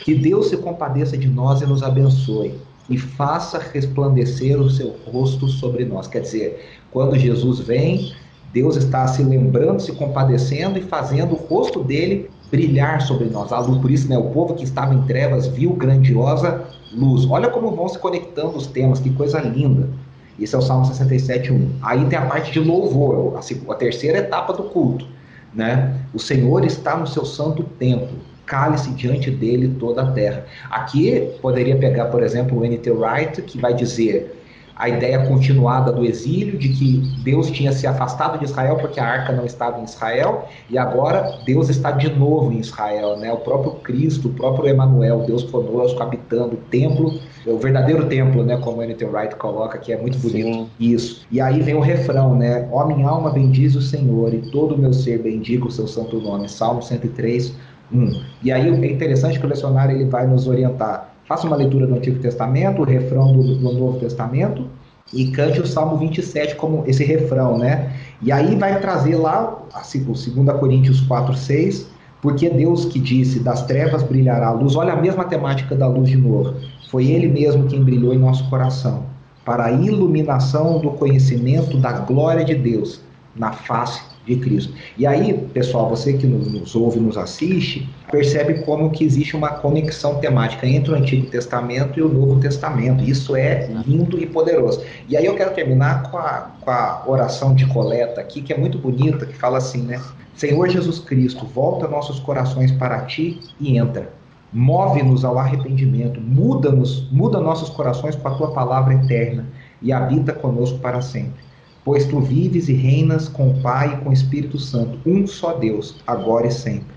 Que 0.04 0.14
Deus 0.14 0.50
se 0.50 0.58
compadeça 0.58 1.18
de 1.18 1.30
nós 1.30 1.62
e 1.62 1.66
nos 1.66 1.82
abençoe 1.82 2.56
e 2.90 2.98
faça 2.98 3.58
resplandecer 3.58 4.60
o 4.60 4.70
seu 4.70 4.96
rosto 5.12 5.48
sobre 5.48 5.86
nós. 5.86 6.08
Quer 6.08 6.22
dizer, 6.22 6.66
quando 6.92 7.18
Jesus 7.18 7.60
vem, 7.60 8.14
Deus 8.54 8.76
está 8.76 9.08
se 9.08 9.24
lembrando, 9.24 9.82
se 9.82 9.94
compadecendo 9.94 10.78
e 10.78 10.82
fazendo 10.82 11.34
o 11.34 11.38
rosto 11.38 11.84
dele 11.84 12.30
brilhar 12.52 13.02
sobre 13.02 13.26
nós. 13.26 13.52
A 13.52 13.60
luz, 13.60 13.78
por 13.80 13.92
isso, 13.92 14.10
né, 14.10 14.18
o 14.18 14.30
povo 14.30 14.54
que 14.54 14.64
estava 14.64 14.94
em 14.94 15.02
trevas 15.04 15.48
viu 15.48 15.74
grandiosa 15.74 16.66
luz. 16.94 17.30
Olha 17.30 17.50
como 17.50 17.72
vão 17.72 17.88
se 17.88 18.00
conectando 18.00 18.56
os 18.56 18.68
temas, 18.68 19.00
que 19.00 19.10
coisa 19.12 19.40
linda. 19.40 19.90
Isso 20.38 20.56
é 20.56 20.60
o 20.60 20.62
Salmo 20.62 20.86
67:1. 20.86 21.70
Aí 21.82 22.06
tem 22.06 22.20
a 22.20 22.26
parte 22.26 22.52
de 22.52 22.60
louvor, 22.60 23.38
a, 23.38 23.72
a 23.72 23.76
terceira 23.76 24.20
etapa 24.20 24.54
do 24.54 24.64
culto, 24.64 25.08
né? 25.54 26.02
O 26.14 26.20
Senhor 26.20 26.66
está 26.66 26.98
no 26.98 27.08
seu 27.08 27.26
santo 27.26 27.64
templo. 27.64 28.18
Cale-se 28.46 28.92
diante 28.92 29.32
dele 29.32 29.76
toda 29.80 30.04
a 30.04 30.12
terra. 30.12 30.46
Aqui 30.70 31.32
poderia 31.42 31.76
pegar, 31.78 32.06
por 32.06 32.22
exemplo, 32.22 32.60
o 32.60 32.66
N.T. 32.66 32.92
Wright, 32.92 33.42
que 33.42 33.58
vai 33.58 33.74
dizer: 33.74 34.45
a 34.76 34.90
ideia 34.90 35.26
continuada 35.26 35.92
do 35.92 36.04
exílio, 36.04 36.58
de 36.58 36.70
que 36.70 36.98
Deus 37.24 37.50
tinha 37.50 37.72
se 37.72 37.88
afastado 37.88 38.38
de 38.38 38.46
Israel 38.46 38.76
porque 38.76 39.00
a 39.00 39.06
arca 39.06 39.32
não 39.32 39.46
estava 39.46 39.80
em 39.80 39.86
Israel, 39.86 40.48
e 40.70 40.78
agora 40.78 41.40
Deus 41.46 41.70
está 41.70 41.92
de 41.92 42.10
novo 42.14 42.52
em 42.52 42.60
Israel, 42.60 43.18
né? 43.18 43.32
O 43.32 43.38
próprio 43.38 43.72
Cristo, 43.76 44.28
o 44.28 44.34
próprio 44.34 44.68
Emanuel, 44.68 45.24
Deus 45.26 45.44
conosco, 45.44 46.04
habitando 46.04 46.56
o 46.56 46.58
templo, 46.70 47.18
o 47.46 47.58
verdadeiro 47.58 48.08
templo, 48.08 48.44
né? 48.44 48.58
Como 48.58 48.84
N.T. 48.84 49.06
Wright 49.06 49.36
coloca, 49.38 49.78
que 49.78 49.94
é 49.94 49.98
muito 49.98 50.18
bonito 50.18 50.48
Sim. 50.48 50.70
isso. 50.80 51.26
E 51.32 51.40
aí 51.40 51.62
vem 51.62 51.76
o 51.76 51.80
refrão, 51.80 52.36
né? 52.36 52.68
Ó 52.72 52.86
minha 52.86 53.08
alma 53.08 53.30
bendiz 53.30 53.76
o 53.76 53.82
Senhor, 53.82 54.34
e 54.34 54.42
todo 54.52 54.76
o 54.76 54.78
meu 54.78 54.92
ser 54.92 55.20
bendiga 55.20 55.66
o 55.66 55.72
seu 55.72 55.88
santo 55.88 56.20
nome. 56.20 56.50
Salmo 56.50 56.82
103, 56.82 57.54
1. 57.94 58.22
E 58.44 58.52
aí 58.52 58.68
é 58.68 58.92
interessante 58.92 59.40
que 59.40 59.46
o 59.46 59.50
lecionário 59.50 59.96
ele 59.96 60.10
vai 60.10 60.28
nos 60.28 60.48
orientar 60.48 61.15
Faça 61.28 61.48
uma 61.48 61.56
leitura 61.56 61.88
do 61.88 61.96
Antigo 61.96 62.20
Testamento, 62.20 62.82
o 62.82 62.86
refrão 62.86 63.34
do, 63.34 63.56
do 63.56 63.74
Novo 63.74 64.00
Testamento 64.00 64.68
e 65.12 65.28
cante 65.28 65.60
o 65.60 65.66
Salmo 65.66 65.98
27 65.98 66.56
como 66.56 66.84
esse 66.86 67.04
refrão, 67.04 67.58
né? 67.58 67.94
E 68.22 68.32
aí 68.32 68.56
vai 68.56 68.80
trazer 68.80 69.16
lá, 69.16 69.58
assim, 69.74 70.02
o 70.02 70.06
2 70.06 70.60
Coríntios 70.60 71.02
4, 71.02 71.36
6, 71.36 71.88
porque 72.22 72.50
Deus 72.50 72.86
que 72.86 73.00
disse, 73.00 73.40
das 73.40 73.66
trevas 73.66 74.04
brilhará 74.04 74.48
a 74.48 74.52
luz, 74.52 74.76
olha 74.76 74.94
a 74.94 75.02
mesma 75.02 75.26
temática 75.26 75.76
da 75.76 75.88
luz 75.88 76.10
de 76.10 76.18
novo. 76.18 76.56
Foi 76.90 77.06
Ele 77.06 77.28
mesmo 77.28 77.68
quem 77.68 77.84
brilhou 77.84 78.14
em 78.14 78.20
nosso 78.20 78.48
coração, 78.50 79.06
para 79.44 79.66
a 79.66 79.72
iluminação 79.72 80.80
do 80.80 80.92
conhecimento 80.92 81.78
da 81.78 81.92
glória 81.92 82.44
de 82.44 82.56
Deus 82.56 83.02
na 83.36 83.52
face 83.52 84.15
de 84.26 84.36
Cristo. 84.38 84.74
E 84.98 85.06
aí, 85.06 85.34
pessoal, 85.54 85.90
você 85.90 86.14
que 86.14 86.26
nos 86.26 86.76
ouve, 86.76 87.00
nos 87.00 87.18
assiste, 87.18 87.88
percebe 88.12 88.62
como 88.64 88.90
que 88.90 89.04
existe 89.04 89.36
uma 89.36 89.50
conexão 89.50 90.16
temática 90.16 90.68
entre 90.68 90.92
o 90.92 90.96
Antigo 90.96 91.28
Testamento 91.28 92.00
e 92.00 92.02
o 92.02 92.10
Novo 92.10 92.40
Testamento. 92.40 93.04
Isso 93.04 93.36
é 93.36 93.70
lindo 93.86 94.20
e 94.20 94.26
poderoso. 94.26 94.82
E 95.08 95.16
aí 95.16 95.26
eu 95.26 95.36
quero 95.36 95.54
terminar 95.54 96.10
com 96.10 96.18
a, 96.18 96.52
com 96.62 96.72
a 96.72 97.04
oração 97.06 97.54
de 97.54 97.66
coleta 97.68 98.20
aqui, 98.20 98.42
que 98.42 98.52
é 98.52 98.58
muito 98.58 98.78
bonita, 98.78 99.26
que 99.26 99.36
fala 99.36 99.58
assim, 99.58 99.84
né? 99.84 100.02
Senhor 100.34 100.68
Jesus 100.68 101.00
Cristo, 101.00 101.46
volta 101.46 101.88
nossos 101.88 102.20
corações 102.20 102.72
para 102.72 103.02
ti 103.06 103.40
e 103.60 103.78
entra. 103.78 104.12
Move-nos 104.52 105.26
ao 105.26 105.38
arrependimento, 105.38 106.20
muda-nos, 106.20 107.10
muda 107.12 107.40
nossos 107.40 107.70
corações 107.70 108.16
com 108.16 108.28
a 108.28 108.36
tua 108.36 108.52
palavra 108.52 108.94
eterna 108.94 109.46
e 109.82 109.92
habita 109.92 110.34
conosco 110.34 110.80
para 110.80 111.02
sempre 111.02 111.46
pois 111.86 112.06
tu 112.06 112.20
vives 112.20 112.68
e 112.68 112.74
reinas 112.74 113.30
com 113.30 113.52
o 113.52 113.62
Pai 113.62 113.94
e 113.94 113.98
com 113.98 114.10
o 114.10 114.14
Espírito 114.14 114.58
Santo, 114.58 114.98
um 115.06 115.26
só 115.28 115.54
Deus, 115.54 115.96
agora 116.06 116.48
e 116.48 116.52
sempre. 116.52 116.96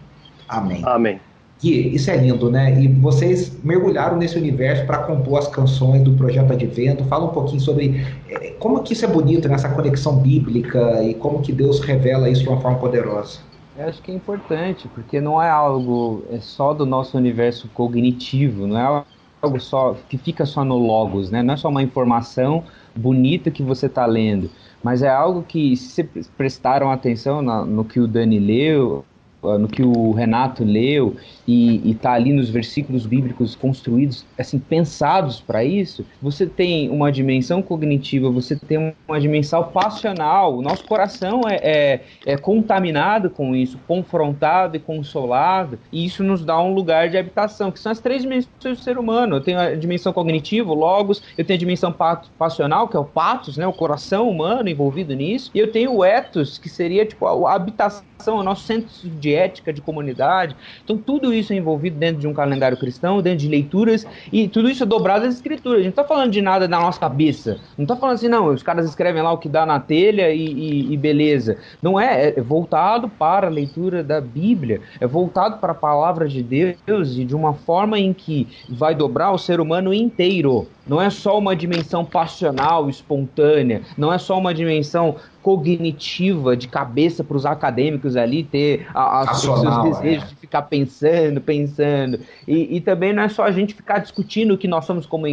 Amém. 0.49 0.83
Amém. 0.85 1.21
Gui, 1.61 1.95
isso 1.95 2.11
é 2.11 2.17
lindo, 2.17 2.51
né? 2.51 2.81
E 2.81 2.87
vocês 2.87 3.59
mergulharam 3.65 4.17
nesse 4.17 4.39
universo 4.39 4.87
para 4.87 4.99
compor 4.99 5.41
as 5.41 5.49
canções 5.49 6.03
do 6.03 6.13
Projeto 6.13 6.53
Advento. 6.53 7.05
Fala 7.05 7.27
um 7.27 7.33
pouquinho 7.35 7.61
sobre 7.61 8.07
eh, 8.31 8.55
como 8.61 8.81
que 8.83 8.93
isso 8.93 9.05
é 9.05 9.09
bonito 9.09 9.49
nessa 9.49 9.69
conexão 9.69 10.19
bíblica 10.21 11.03
e 11.03 11.15
como 11.15 11.43
que 11.43 11.53
Deus 11.53 11.81
revela 11.81 12.31
isso 12.31 12.43
de 12.45 12.49
uma 12.49 12.61
forma 12.61 12.79
poderosa. 12.79 13.41
Eu 13.77 13.89
acho 13.89 14.01
que 14.01 14.11
é 14.11 14.15
importante, 14.15 14.89
porque 14.95 15.21
não 15.21 15.43
é 15.43 15.51
algo 15.51 16.25
é 16.31 16.39
só 16.39 16.73
do 16.73 16.87
nosso 16.87 17.17
universo 17.17 17.69
cognitivo, 17.75 18.67
não 18.67 18.79
é 18.79 19.05
algo 19.43 19.61
só 19.61 19.97
que 20.09 20.17
fica 20.17 20.47
só 20.47 20.65
no 20.65 20.79
logos, 20.79 21.31
né? 21.31 21.43
Não 21.43 21.55
é 21.55 21.57
só 21.57 21.69
uma 21.69 21.83
informação 21.83 22.63
bonita 22.99 23.51
que 23.51 23.63
você 23.63 23.87
está 23.87 24.05
lendo 24.05 24.51
mas 24.83 25.03
é 25.03 25.09
algo 25.09 25.43
que, 25.43 25.77
se 25.77 26.05
prestaram 26.37 26.91
atenção 26.91 27.43
na, 27.43 27.65
no 27.65 27.85
que 27.85 27.99
o 27.99 28.07
Dani 28.07 28.39
leu, 28.39 29.05
no 29.43 29.69
que 29.69 29.83
o 29.83 30.13
Renato 30.13 30.65
leu 30.65 31.17
e 31.47 31.91
está 31.91 32.13
ali 32.13 32.33
nos 32.33 32.51
versículos 32.51 33.07
bíblicos 33.07 33.55
construídos, 33.55 34.27
assim, 34.37 34.59
pensados 34.59 35.41
para 35.41 35.65
isso, 35.65 36.05
você 36.21 36.47
tem 36.47 36.91
uma 36.91 37.11
dimensão 37.11 37.63
cognitiva, 37.63 38.31
você 38.31 38.57
tem 38.57 38.95
uma 39.07 39.21
dimensão 39.21 39.65
passional. 39.65 40.57
O 40.57 40.63
nosso 40.63 40.85
coração 40.85 41.43
é, 41.49 41.57
é, 41.57 42.01
é 42.27 42.37
contaminado 42.37 43.31
com 43.31 43.55
isso, 43.55 43.79
confrontado 43.87 44.77
e 44.77 44.81
consolado, 44.81 45.79
e 45.93 46.05
isso 46.05 46.23
nos 46.25 46.45
dá 46.45 46.61
um 46.61 46.75
lugar 46.75 47.09
de 47.09 47.17
habitação, 47.17 47.71
que 47.71 47.79
são 47.79 47.93
as 47.93 48.01
três 48.01 48.23
dimensões 48.23 48.79
do 48.79 48.83
ser 48.83 48.99
humano. 48.99 49.37
Eu 49.37 49.41
tenho 49.41 49.59
a 49.59 49.75
dimensão 49.75 50.13
cognitiva, 50.13 50.73
logos, 50.73 51.23
eu 51.37 51.45
tenho 51.45 51.57
a 51.57 51.61
dimensão 51.61 51.95
passional, 52.39 52.89
que 52.89 52.97
é 52.97 53.01
o 53.01 53.05
patos, 53.05 53.57
né, 53.57 53.67
o 53.67 53.73
coração 53.73 54.29
humano 54.29 54.69
envolvido 54.69 55.15
nisso, 55.15 55.51
e 55.55 55.59
eu 55.59 55.71
tenho 55.71 55.95
o 55.95 56.05
ethos, 56.05 56.59
que 56.59 56.69
seria 56.69 57.07
tipo 57.07 57.27
a 57.47 57.55
habitação, 57.55 58.39
o 58.39 58.43
nosso 58.43 58.65
centro 58.65 58.89
de 59.09 59.28
ética, 59.35 59.73
de 59.73 59.81
comunidade. 59.81 60.57
Então 60.85 60.97
tudo 60.97 61.33
isso 61.33 61.53
é 61.53 61.57
envolvido 61.57 61.97
dentro 61.97 62.21
de 62.21 62.27
um 62.27 62.35
calendário 62.35 62.77
cristão, 62.77 63.21
dentro 63.23 63.41
de 63.41 63.49
leituras, 63.49 64.07
e 64.33 64.49
tudo 64.49 64.69
isso 64.69 64.83
é 64.83 64.87
dobrado 64.87 65.27
às 65.27 65.35
escrituras. 65.35 65.81
A 65.81 65.83
gente 65.83 65.97
não 65.97 66.03
está 66.03 66.05
falando 66.05 66.31
de 66.31 66.43
nada 66.43 66.67
da 66.69 66.79
nossa 66.79 67.01
cabeça. 67.01 67.59
Não 67.77 67.85
está 67.85 67.97
falando 67.97 68.17
assim, 68.17 68.29
não, 68.29 68.47
os 68.47 68.63
caras 68.63 68.89
escrevem 68.89 69.23
lá 69.23 69.33
o 69.33 69.39
que 69.39 69.49
dá 69.49 69.65
na 69.65 69.81
telha 69.81 70.31
e, 70.33 70.45
e, 70.45 70.93
e 70.93 70.97
beleza. 70.97 71.59
Não 71.83 71.99
é, 71.99 72.31
é 72.31 72.41
voltado 72.41 73.09
para 73.09 73.47
a 73.47 73.51
leitura 73.51 74.03
da 74.03 74.21
Bíblia, 74.21 74.81
é 75.01 75.07
voltado 75.07 75.59
para 75.59 75.73
a 75.73 75.75
palavra 75.75 76.29
de 76.29 76.43
Deus 76.43 77.17
e 77.17 77.25
de 77.25 77.35
uma 77.35 77.55
forma 77.55 77.99
em 77.99 78.13
que 78.13 78.47
vai 78.69 78.95
dobrar 78.95 79.33
o 79.33 79.39
ser 79.39 79.61
humano 79.61 79.93
inteiro. 79.93 80.67
Não 80.89 81.01
é 81.01 81.11
só 81.11 81.39
uma 81.39 81.55
dimensão 81.55 82.05
passional, 82.05 82.89
espontânea, 82.89 83.83
não 83.97 84.13
é 84.13 84.19
só 84.19 84.39
uma 84.39 84.55
dimensão 84.55 85.17
cognitiva 85.43 86.57
de 86.57 86.67
cabeça 86.69 87.23
para 87.23 87.37
os 87.37 87.47
acadêmicos 87.47 88.17
ali 88.17 88.43
ter 88.43 88.87
a, 88.95 89.21
a, 89.21 89.33
os 89.33 89.41
seus 89.41 89.83
desejos 89.83 90.25
é. 90.25 90.27
de 90.27 90.37
ficar 90.37 90.63
pensando, 90.63 91.41
pensando. 91.41 92.21
E, 92.47 92.77
e 92.77 92.81
também 92.81 93.13
não 93.13 93.23
é 93.23 93.29
só 93.29 93.45
a 93.45 93.53
gente 93.53 93.75
ficar 93.75 93.99
discutindo 93.99 94.55
o 94.55 94.59
que 94.59 94.69
nós 94.69 94.85
somos 94.85 95.07
como 95.07 95.27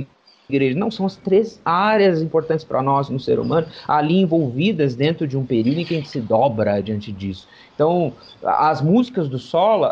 igreja. 0.50 0.78
Não, 0.78 0.92
são 0.92 1.06
as 1.06 1.16
três 1.16 1.60
áreas 1.66 2.22
importantes 2.22 2.64
para 2.64 2.82
nós 2.82 3.10
no 3.10 3.20
ser 3.20 3.40
humano, 3.40 3.68
ali 3.88 4.20
envolvidas 4.20 4.96
dentro 4.96 5.28
de 5.28 5.38
um 5.38 5.46
período 5.46 5.80
em 5.80 5.86
que 5.86 5.94
a 5.94 5.98
gente 5.98 6.10
se 6.10 6.20
dobra 6.20 6.82
diante 6.82 7.12
disso. 7.12 7.48
Então, 7.74 8.14
as 8.44 8.82
músicas 8.82 9.28
do 9.28 9.40
solo, 9.40 9.92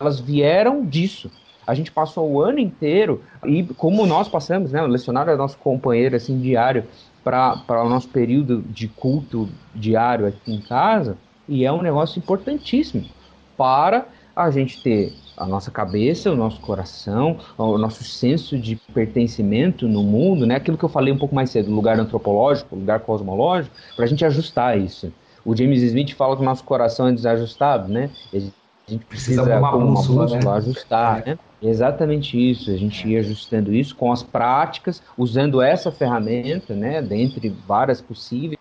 elas 0.00 0.20
vieram 0.20 0.84
disso. 0.84 1.30
A 1.66 1.74
gente 1.74 1.92
passou 1.92 2.30
o 2.30 2.40
ano 2.40 2.58
inteiro, 2.58 3.22
e 3.44 3.62
como 3.62 4.06
nós 4.06 4.28
passamos, 4.28 4.72
né? 4.72 4.82
O 4.82 4.86
lecionário 4.86 5.32
é 5.32 5.36
nosso 5.36 5.58
companheiro 5.58 6.16
assim, 6.16 6.38
diário 6.38 6.84
para 7.22 7.84
o 7.84 7.88
nosso 7.88 8.08
período 8.08 8.62
de 8.62 8.88
culto 8.88 9.48
diário 9.74 10.26
aqui 10.26 10.52
em 10.52 10.60
casa, 10.60 11.16
e 11.48 11.64
é 11.64 11.72
um 11.72 11.82
negócio 11.82 12.18
importantíssimo 12.18 13.04
para 13.56 14.06
a 14.34 14.50
gente 14.50 14.82
ter 14.82 15.12
a 15.36 15.46
nossa 15.46 15.70
cabeça, 15.70 16.30
o 16.30 16.36
nosso 16.36 16.60
coração, 16.60 17.38
o 17.56 17.78
nosso 17.78 18.02
senso 18.04 18.58
de 18.58 18.76
pertencimento 18.94 19.88
no 19.88 20.02
mundo, 20.02 20.46
né? 20.46 20.56
Aquilo 20.56 20.76
que 20.76 20.84
eu 20.84 20.88
falei 20.88 21.12
um 21.12 21.18
pouco 21.18 21.34
mais 21.34 21.50
cedo, 21.50 21.70
lugar 21.70 21.98
antropológico, 21.98 22.76
lugar 22.76 23.00
cosmológico, 23.00 23.74
para 23.94 24.04
a 24.04 24.08
gente 24.08 24.24
ajustar 24.24 24.78
isso. 24.78 25.12
O 25.44 25.56
James 25.56 25.82
Smith 25.82 26.14
fala 26.14 26.36
que 26.36 26.42
o 26.42 26.44
nosso 26.44 26.64
coração 26.64 27.08
é 27.08 27.12
desajustado, 27.12 27.88
né? 27.88 28.10
A 28.86 28.90
gente 28.90 29.04
precisa, 29.04 29.42
precisa 29.42 29.60
como 29.60 29.86
uma 29.86 29.94
bússola, 29.94 30.26
né? 30.26 30.50
ajustar, 30.50 31.22
é. 31.26 31.30
né? 31.30 31.38
Exatamente 31.62 32.36
isso, 32.50 32.70
a 32.70 32.76
gente 32.76 33.08
ia 33.08 33.20
ajustando 33.20 33.72
isso 33.72 33.94
com 33.94 34.10
as 34.10 34.22
práticas, 34.22 35.00
usando 35.16 35.62
essa 35.62 35.92
ferramenta, 35.92 36.74
né, 36.74 37.00
dentre 37.00 37.54
várias 37.68 38.00
possíveis, 38.00 38.58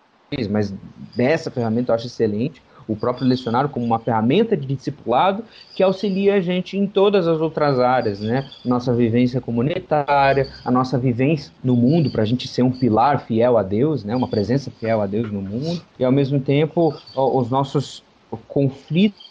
mas 0.50 0.72
dessa 1.16 1.50
ferramenta 1.50 1.92
eu 1.92 1.96
acho 1.96 2.06
excelente, 2.06 2.62
o 2.88 2.96
próprio 2.96 3.28
lecionário 3.28 3.70
como 3.70 3.86
uma 3.86 4.00
ferramenta 4.00 4.56
de 4.56 4.68
discipulado 4.68 5.44
que 5.76 5.82
auxilia 5.82 6.36
a 6.36 6.42
gente 6.42 6.78
em 6.78 6.86
todas 6.86 7.28
as 7.28 7.40
outras 7.40 7.80
áreas, 7.80 8.20
né? 8.20 8.50
Nossa 8.66 8.94
vivência 8.94 9.40
comunitária, 9.40 10.50
a 10.66 10.72
nossa 10.72 10.98
vivência 10.98 11.54
no 11.64 11.76
mundo, 11.76 12.12
para 12.12 12.24
a 12.24 12.26
gente 12.26 12.48
ser 12.48 12.64
um 12.64 12.72
pilar 12.72 13.26
fiel 13.26 13.58
a 13.58 13.64
Deus, 13.64 14.04
né? 14.04 14.16
Uma 14.16 14.28
presença 14.28 14.70
fiel 14.72 15.02
a 15.02 15.08
Deus 15.08 15.32
no 15.32 15.42
mundo, 15.42 15.82
e 15.98 16.04
ao 16.04 16.12
mesmo 16.12 16.40
tempo 16.40 16.94
os 17.16 17.50
nossos 17.50 18.04
conflitos 18.48 19.31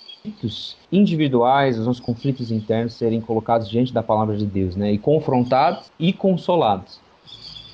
individuais, 0.93 1.79
os 1.79 1.87
nossos 1.87 2.01
conflitos 2.01 2.51
internos 2.51 2.95
serem 2.95 3.21
colocados 3.21 3.69
diante 3.69 3.93
da 3.93 4.03
palavra 4.03 4.37
de 4.37 4.47
Deus, 4.47 4.77
né? 4.77 4.93
E 4.93 4.99
confrontados 4.99 5.91
e 5.99 6.13
consolados. 6.13 7.01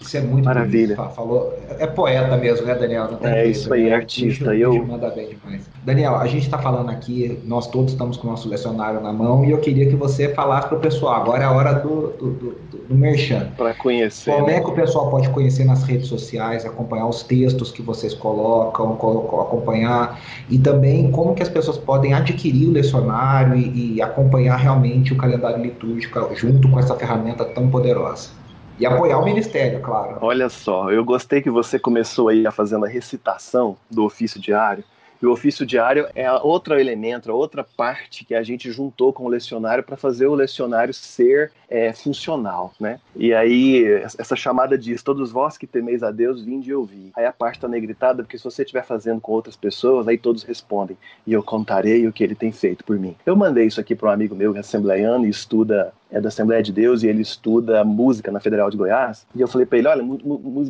Isso 0.00 0.16
é 0.16 0.20
muito 0.20 0.44
Maravilha. 0.44 0.94
Bonito, 0.94 1.14
falou. 1.14 1.58
É 1.78 1.86
poeta 1.86 2.36
mesmo, 2.36 2.66
né, 2.66 2.74
Daniel? 2.74 3.18
é 3.22 3.46
isso 3.46 3.72
aí, 3.72 3.84
né? 3.84 3.94
artista. 3.94 4.54
eu... 4.54 4.84
manda 4.84 5.10
bem 5.10 5.28
demais. 5.28 5.68
Daniel, 5.84 6.16
a 6.16 6.26
gente 6.26 6.44
está 6.44 6.58
falando 6.58 6.90
aqui, 6.90 7.40
nós 7.44 7.66
todos 7.68 7.92
estamos 7.92 8.16
com 8.16 8.28
o 8.28 8.30
nosso 8.30 8.48
lecionário 8.48 9.00
na 9.00 9.12
mão 9.12 9.44
e 9.44 9.50
eu 9.50 9.58
queria 9.58 9.88
que 9.88 9.96
você 9.96 10.28
falasse 10.34 10.68
para 10.68 10.78
o 10.78 10.80
pessoal. 10.80 11.22
Agora 11.22 11.42
é 11.42 11.46
a 11.46 11.52
hora 11.52 11.74
do, 11.74 12.08
do, 12.12 12.30
do, 12.30 12.58
do 12.88 12.94
merchan. 12.94 13.48
Para 13.56 13.74
conhecer. 13.74 14.32
Como 14.32 14.50
é 14.50 14.60
que 14.60 14.68
o 14.68 14.74
pessoal 14.74 15.10
pode 15.10 15.28
conhecer 15.30 15.64
nas 15.64 15.82
redes 15.84 16.08
sociais, 16.08 16.64
acompanhar 16.64 17.06
os 17.06 17.22
textos 17.22 17.70
que 17.70 17.82
vocês 17.82 18.14
colocam, 18.14 18.92
acompanhar 18.92 20.20
e 20.50 20.58
também 20.58 21.10
como 21.10 21.34
que 21.34 21.42
as 21.42 21.48
pessoas 21.48 21.78
podem 21.78 22.12
adquirir 22.12 22.68
o 22.68 22.72
lecionário 22.72 23.56
e, 23.56 23.94
e 23.94 24.02
acompanhar 24.02 24.56
realmente 24.56 25.12
o 25.12 25.16
calendário 25.16 25.62
litúrgico 25.62 26.28
junto 26.34 26.68
com 26.68 26.78
essa 26.78 26.94
ferramenta 26.94 27.44
tão 27.44 27.68
poderosa? 27.68 28.30
E 28.78 28.84
apoiar 28.84 29.18
o 29.18 29.24
ministério, 29.24 29.80
claro. 29.80 30.18
Olha 30.20 30.48
só, 30.48 30.90
eu 30.90 31.02
gostei 31.04 31.40
que 31.40 31.50
você 31.50 31.78
começou 31.78 32.28
aí 32.28 32.46
a 32.46 32.50
fazendo 32.50 32.84
a 32.84 32.88
recitação 32.88 33.76
do 33.90 34.04
ofício 34.04 34.40
diário. 34.40 34.84
E 35.20 35.26
o 35.26 35.32
ofício 35.32 35.64
diário 35.64 36.06
é 36.14 36.30
outro 36.30 36.78
elemento, 36.78 37.32
outra 37.32 37.64
parte 37.64 38.24
que 38.24 38.34
a 38.34 38.42
gente 38.42 38.70
juntou 38.70 39.12
com 39.12 39.24
o 39.24 39.28
lecionário 39.28 39.82
para 39.82 39.96
fazer 39.96 40.26
o 40.26 40.34
lecionário 40.34 40.92
ser 40.92 41.52
é, 41.70 41.92
funcional, 41.92 42.72
né? 42.78 43.00
E 43.14 43.32
aí, 43.32 43.82
essa 44.18 44.36
chamada 44.36 44.76
diz: 44.76 45.02
Todos 45.02 45.32
vós 45.32 45.56
que 45.56 45.66
temeis 45.66 46.02
a 46.02 46.10
Deus, 46.10 46.44
vinde 46.44 46.70
e 46.70 46.74
ouvi. 46.74 47.12
Aí 47.16 47.24
a 47.24 47.32
parte 47.32 47.56
está 47.56 47.66
negritada, 47.66 48.22
porque 48.22 48.36
se 48.36 48.44
você 48.44 48.62
estiver 48.62 48.84
fazendo 48.84 49.20
com 49.20 49.32
outras 49.32 49.56
pessoas, 49.56 50.06
aí 50.06 50.18
todos 50.18 50.42
respondem: 50.42 50.98
E 51.26 51.32
eu 51.32 51.42
contarei 51.42 52.06
o 52.06 52.12
que 52.12 52.22
ele 52.22 52.34
tem 52.34 52.52
feito 52.52 52.84
por 52.84 52.98
mim. 52.98 53.16
Eu 53.24 53.34
mandei 53.34 53.66
isso 53.66 53.80
aqui 53.80 53.94
para 53.94 54.10
um 54.10 54.12
amigo 54.12 54.34
meu, 54.34 54.52
que 54.52 54.58
é 54.58 54.60
assembleiano 54.60 55.24
e 55.24 55.30
estuda 55.30 55.94
é 56.10 56.20
da 56.20 56.28
Assembleia 56.28 56.62
de 56.62 56.72
Deus 56.72 57.02
e 57.02 57.08
ele 57.08 57.22
estuda 57.22 57.84
música 57.84 58.30
na 58.30 58.40
Federal 58.40 58.70
de 58.70 58.76
Goiás. 58.76 59.26
E 59.34 59.40
eu 59.40 59.48
falei 59.48 59.66
para 59.66 59.78
ele: 59.78 59.88
olha, 59.88 60.02
mu 60.02 60.18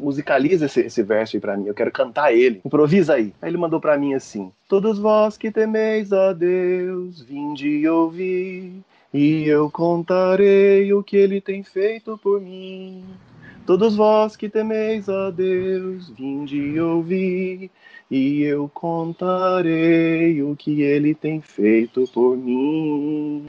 musicaliza 0.03 0.67
esse, 0.67 0.81
esse 0.81 1.03
verso 1.03 1.37
aí 1.37 1.41
para 1.41 1.57
mim, 1.57 1.67
eu 1.67 1.75
quero 1.75 1.93
cantar 1.93 2.33
ele. 2.33 2.61
Improvisa 2.65 3.15
aí. 3.15 3.33
Aí 3.41 3.51
ele 3.51 3.59
mandou 3.59 3.81
para 3.81 3.99
mim 3.99 4.15
assim: 4.15 4.51
Todos 4.69 4.99
vós 4.99 5.37
que 5.37 5.51
temeis 5.51 6.13
a 6.13 6.33
Deus, 6.33 7.21
vinde 7.23 7.69
e 7.69 7.89
ouvi. 7.89 8.83
E 9.13 9.45
eu 9.45 9.71
contarei 9.71 10.93
o 10.93 11.03
que 11.03 11.17
ele 11.17 11.41
tem 11.41 11.63
feito 11.63 12.19
por 12.19 12.41
mim. 12.41 13.05
Todos 13.67 13.97
vós 13.97 14.37
que 14.37 14.49
temeis 14.49 15.09
a 15.09 15.31
Deus, 15.31 16.09
vinde 16.11 16.57
e 16.57 16.81
ouvi, 16.81 17.69
e 18.09 18.43
eu 18.43 18.71
contarei 18.73 20.41
o 20.41 20.55
que 20.55 20.83
ele 20.83 21.17
tem 21.17 21.41
feito 21.41 22.05
por 22.15 22.37
mim. 22.37 23.47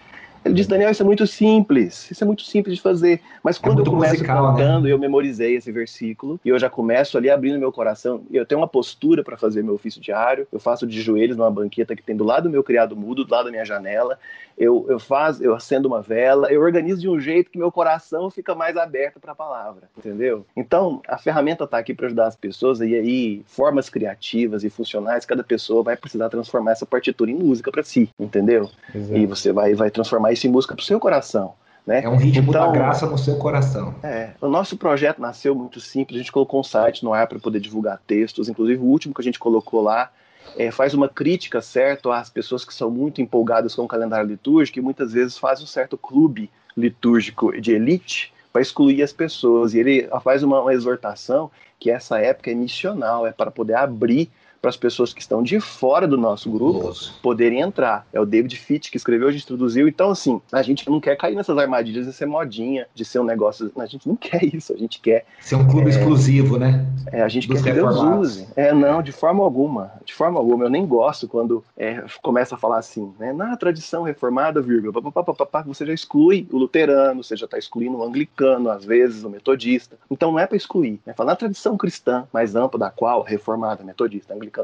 Ele 0.47 0.55
disse, 0.55 0.69
Daniel, 0.69 0.91
isso 0.91 1.01
é 1.01 1.05
muito 1.05 1.27
simples, 1.27 2.10
isso 2.10 2.23
é 2.23 2.27
muito 2.27 2.43
simples 2.43 2.75
de 2.75 2.81
fazer. 2.81 3.21
Mas 3.43 3.57
é 3.57 3.60
quando 3.60 3.79
é 3.79 3.81
eu 3.81 3.86
começo 3.86 4.13
musical, 4.13 4.53
né? 4.53 4.60
cantando, 4.60 4.88
né? 4.88 4.91
eu 4.91 4.99
memorizei 4.99 5.55
esse 5.55 5.71
versículo 5.71 6.39
e 6.43 6.49
eu 6.49 6.57
já 6.57 6.69
começo 6.69 7.17
ali 7.17 7.29
abrindo 7.29 7.60
meu 7.60 7.71
coração. 7.71 8.23
E 8.29 8.36
eu 8.36 8.45
tenho 8.45 8.62
uma 8.62 8.67
postura 8.67 9.23
para 9.23 9.38
fazer 9.38 9.63
meu 9.63 9.75
ofício 9.75 10.01
diário. 10.01 10.47
Eu 10.51 10.60
faço 10.60 10.88
de 10.88 11.01
joelhos 11.01 11.38
numa 11.38 11.51
banqueta 11.51 11.95
que 11.95 12.03
tem 12.03 12.15
do 12.15 12.23
lado 12.23 12.43
do 12.43 12.49
meu 12.49 12.63
criado 12.63 12.95
mudo, 12.95 13.23
do 13.23 13.31
lado 13.31 13.45
da 13.45 13.51
minha 13.51 13.65
janela. 13.65 14.17
Eu, 14.57 14.88
eu 14.89 14.99
faço, 14.99 15.43
eu 15.43 15.53
acendo 15.53 15.88
uma 15.88 16.01
vela, 16.01 16.51
eu 16.51 16.60
organizo 16.62 16.99
de 16.99 17.07
um 17.07 17.19
jeito 17.19 17.51
que 17.51 17.60
meu 17.60 17.71
coração 17.71 18.27
fica 18.31 18.55
mais 18.55 18.75
aberto 18.75 19.19
para 19.19 19.33
a 19.33 19.36
palavra, 19.36 19.83
entendeu? 19.95 20.47
Então, 20.55 20.99
a 21.07 21.15
ferramenta 21.15 21.65
está 21.65 21.77
aqui 21.77 21.93
para 21.93 22.07
ajudar 22.07 22.25
as 22.25 22.36
pessoas 22.36 22.79
e 22.79 22.95
aí 22.95 23.43
formas 23.45 23.88
criativas 23.88 24.63
e 24.63 24.69
funcionais, 24.71 25.25
cada 25.25 25.43
pessoa 25.43 25.83
vai 25.83 25.95
precisar 25.95 26.27
transformar 26.29 26.71
essa 26.71 26.88
partitura 26.88 27.29
em 27.29 27.36
música 27.36 27.71
para 27.71 27.83
si, 27.83 28.10
entendeu? 28.19 28.67
Exato. 28.95 29.19
E 29.19 29.25
você 29.27 29.51
vai 29.51 29.75
vai 29.75 29.91
transformar 29.91 30.31
isso 30.38 30.47
em 30.47 30.50
música 30.50 30.76
para 30.76 30.82
o 30.82 30.86
seu 30.86 31.00
coração. 31.00 31.54
Né? 31.86 32.04
É 32.04 32.10
um 32.10 32.17
ritmo 32.17 32.50
então, 32.50 32.65
da 32.65 32.71
graça 32.71 33.06
no 33.06 33.17
seu 33.17 33.38
coração. 33.38 33.95
É, 34.04 34.32
o 34.41 34.50
nosso 34.50 34.76
projeto 34.76 35.21
nasceu 35.21 35.56
muito 35.56 35.80
simples. 35.80 36.17
A 36.17 36.21
gente 36.21 36.32
colocou 36.34 36.60
um 36.60 36.63
site 36.63 37.04
no 37.04 37.13
ar 37.13 37.28
para 37.28 37.39
poder 37.39 37.62
divulgar 37.62 38.02
textos. 38.06 38.50
Inclusive, 38.50 38.82
o 38.82 38.86
último 38.86 39.13
que 39.13 39.21
a 39.21 39.23
gente 39.23 39.39
colocou 39.39 39.82
lá 39.82 40.12
é, 40.58 40.69
faz 40.69 40.93
uma 40.93 41.08
crítica, 41.08 41.62
certo, 41.62 42.12
às 42.12 42.30
pessoas 42.30 42.65
que 42.65 42.73
são 42.73 42.91
muito 42.91 43.21
empolgadas 43.21 43.73
com 43.73 43.84
o 43.84 43.88
calendário 43.88 44.28
litúrgico 44.28 44.80
e 44.80 44.82
muitas 44.82 45.13
vezes 45.13 45.38
faz 45.38 45.62
um 45.62 45.65
certo 45.65 45.97
clube 45.97 46.50
litúrgico 46.76 47.60
de 47.60 47.71
elite 47.71 48.34
para 48.52 48.62
excluir 48.62 49.02
as 49.02 49.13
pessoas. 49.13 49.73
E 49.73 49.80
ele 49.80 50.10
faz 50.21 50.43
uma, 50.43 50.62
uma 50.62 50.73
exortação 50.73 51.50
que 51.80 51.89
essa 51.89 52.19
época 52.19 52.52
é 52.52 52.54
missional, 52.54 53.26
é 53.26 53.32
para 53.32 53.50
poder 53.50 53.76
abrir 53.76 54.30
para 54.67 54.69
as 54.69 54.77
pessoas 54.77 55.13
que 55.13 55.21
estão 55.21 55.41
de 55.41 55.62
fora 55.62 56.06
do 56.06 56.17
nosso 56.17 56.51
grupo 56.51 56.88
Nossa. 56.88 57.13
poderem 57.21 57.62
entrar. 57.62 58.06
É 58.12 58.19
o 58.19 58.25
David 58.25 58.58
Fitch 58.58 58.89
que 58.89 58.97
escreveu, 58.97 59.30
a 59.30 59.32
gente 59.32 59.43
introduziu. 59.43 59.88
Então, 59.88 60.12
assim, 60.12 60.41
a 60.51 60.62
gente 60.62 60.89
não 60.89 60.99
quer 60.99 61.15
cair 61.15 61.36
nessas 61.36 61.58
armadilhas 61.58 62.06
de 62.06 62.12
ser 62.12 62.25
modinha, 62.25 62.86
de 62.93 63.06
ser 63.06 63.19
um 63.19 63.23
negócio. 63.23 63.71
A 63.77 63.86
gente 63.86 64.06
não 64.06 64.15
quer 64.17 64.43
isso, 64.43 64.73
a 64.73 64.77
gente 64.77 64.99
quer. 64.99 65.25
Ser 65.39 65.56
um 65.56 65.65
clube 65.65 65.88
é, 65.88 65.91
exclusivo, 65.91 66.58
né? 66.60 66.86
É, 67.13 67.21
a 67.21 67.30
gente 67.30 67.47
Dos 67.47 67.62
quer 67.62 67.69
que 67.69 67.75
Deus 67.80 67.95
use. 67.95 68.47
É, 68.58 68.73
não, 68.73 69.01
de 69.01 69.13
forma 69.13 69.41
alguma. 69.41 69.93
De 70.03 70.13
forma 70.13 70.38
alguma. 70.38 70.65
Eu 70.65 70.69
nem 70.69 70.86
gosto 70.86 71.30
quando 71.30 71.63
é, 71.77 72.03
começa 72.21 72.56
a 72.56 72.58
falar 72.58 72.80
assim, 72.80 73.13
né? 73.17 73.32
Na 73.32 73.56
tradição 73.56 74.03
reformada, 74.03 74.62
vírgula, 74.62 74.91
papapá, 75.01 75.62
você 75.62 75.86
já 75.86 75.93
exclui 75.93 76.45
o 76.51 76.58
luterano, 76.58 77.23
você 77.23 77.38
já 77.38 77.45
está 77.45 77.58
excluindo 77.58 77.97
o 77.97 78.03
anglicano, 78.03 78.69
às 78.69 78.84
vezes, 78.84 79.23
o 79.23 79.30
metodista. 79.30 79.97
Então 80.12 80.32
não 80.32 80.39
é 80.39 80.45
para 80.45 80.58
excluir. 80.58 80.99
É 81.06 81.13
falar 81.13 81.32
na 81.32 81.36
tradição 81.38 81.77
cristã 81.77 82.27
mais 82.34 82.53
ampla, 82.53 82.77
da 82.77 82.89
qual 82.89 83.21
reformada, 83.21 83.84
metodista, 83.84 84.34
anglicana 84.34 84.57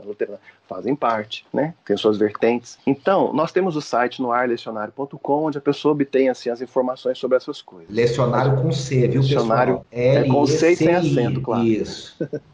fazem 0.68 0.96
parte, 0.96 1.46
né? 1.54 1.74
Tem 1.86 1.96
suas 1.98 2.18
vertentes. 2.18 2.78
Então, 2.86 3.34
nós 3.34 3.52
temos 3.52 3.76
o 3.76 3.82
site 3.82 4.22
no 4.22 4.32
arlecionário.com, 4.32 5.46
onde 5.46 5.58
a 5.58 5.62
pessoa 5.62 5.94
obtém 5.94 6.30
assim, 6.30 6.50
as 6.50 6.62
informações 6.62 7.18
sobre 7.18 7.38
essas 7.38 7.62
coisas. 7.62 7.94
Lecionário 7.94 8.62
com 8.62 8.72
C, 8.72 9.08
viu, 9.08 9.22
Lecionário 9.22 9.86
É 9.92 10.24
com 10.24 10.46
C 10.46 10.72
e 10.72 10.76
sem 10.76 10.96
acento, 10.96 11.42
claro. 11.42 11.64
Isso. 11.64 12.18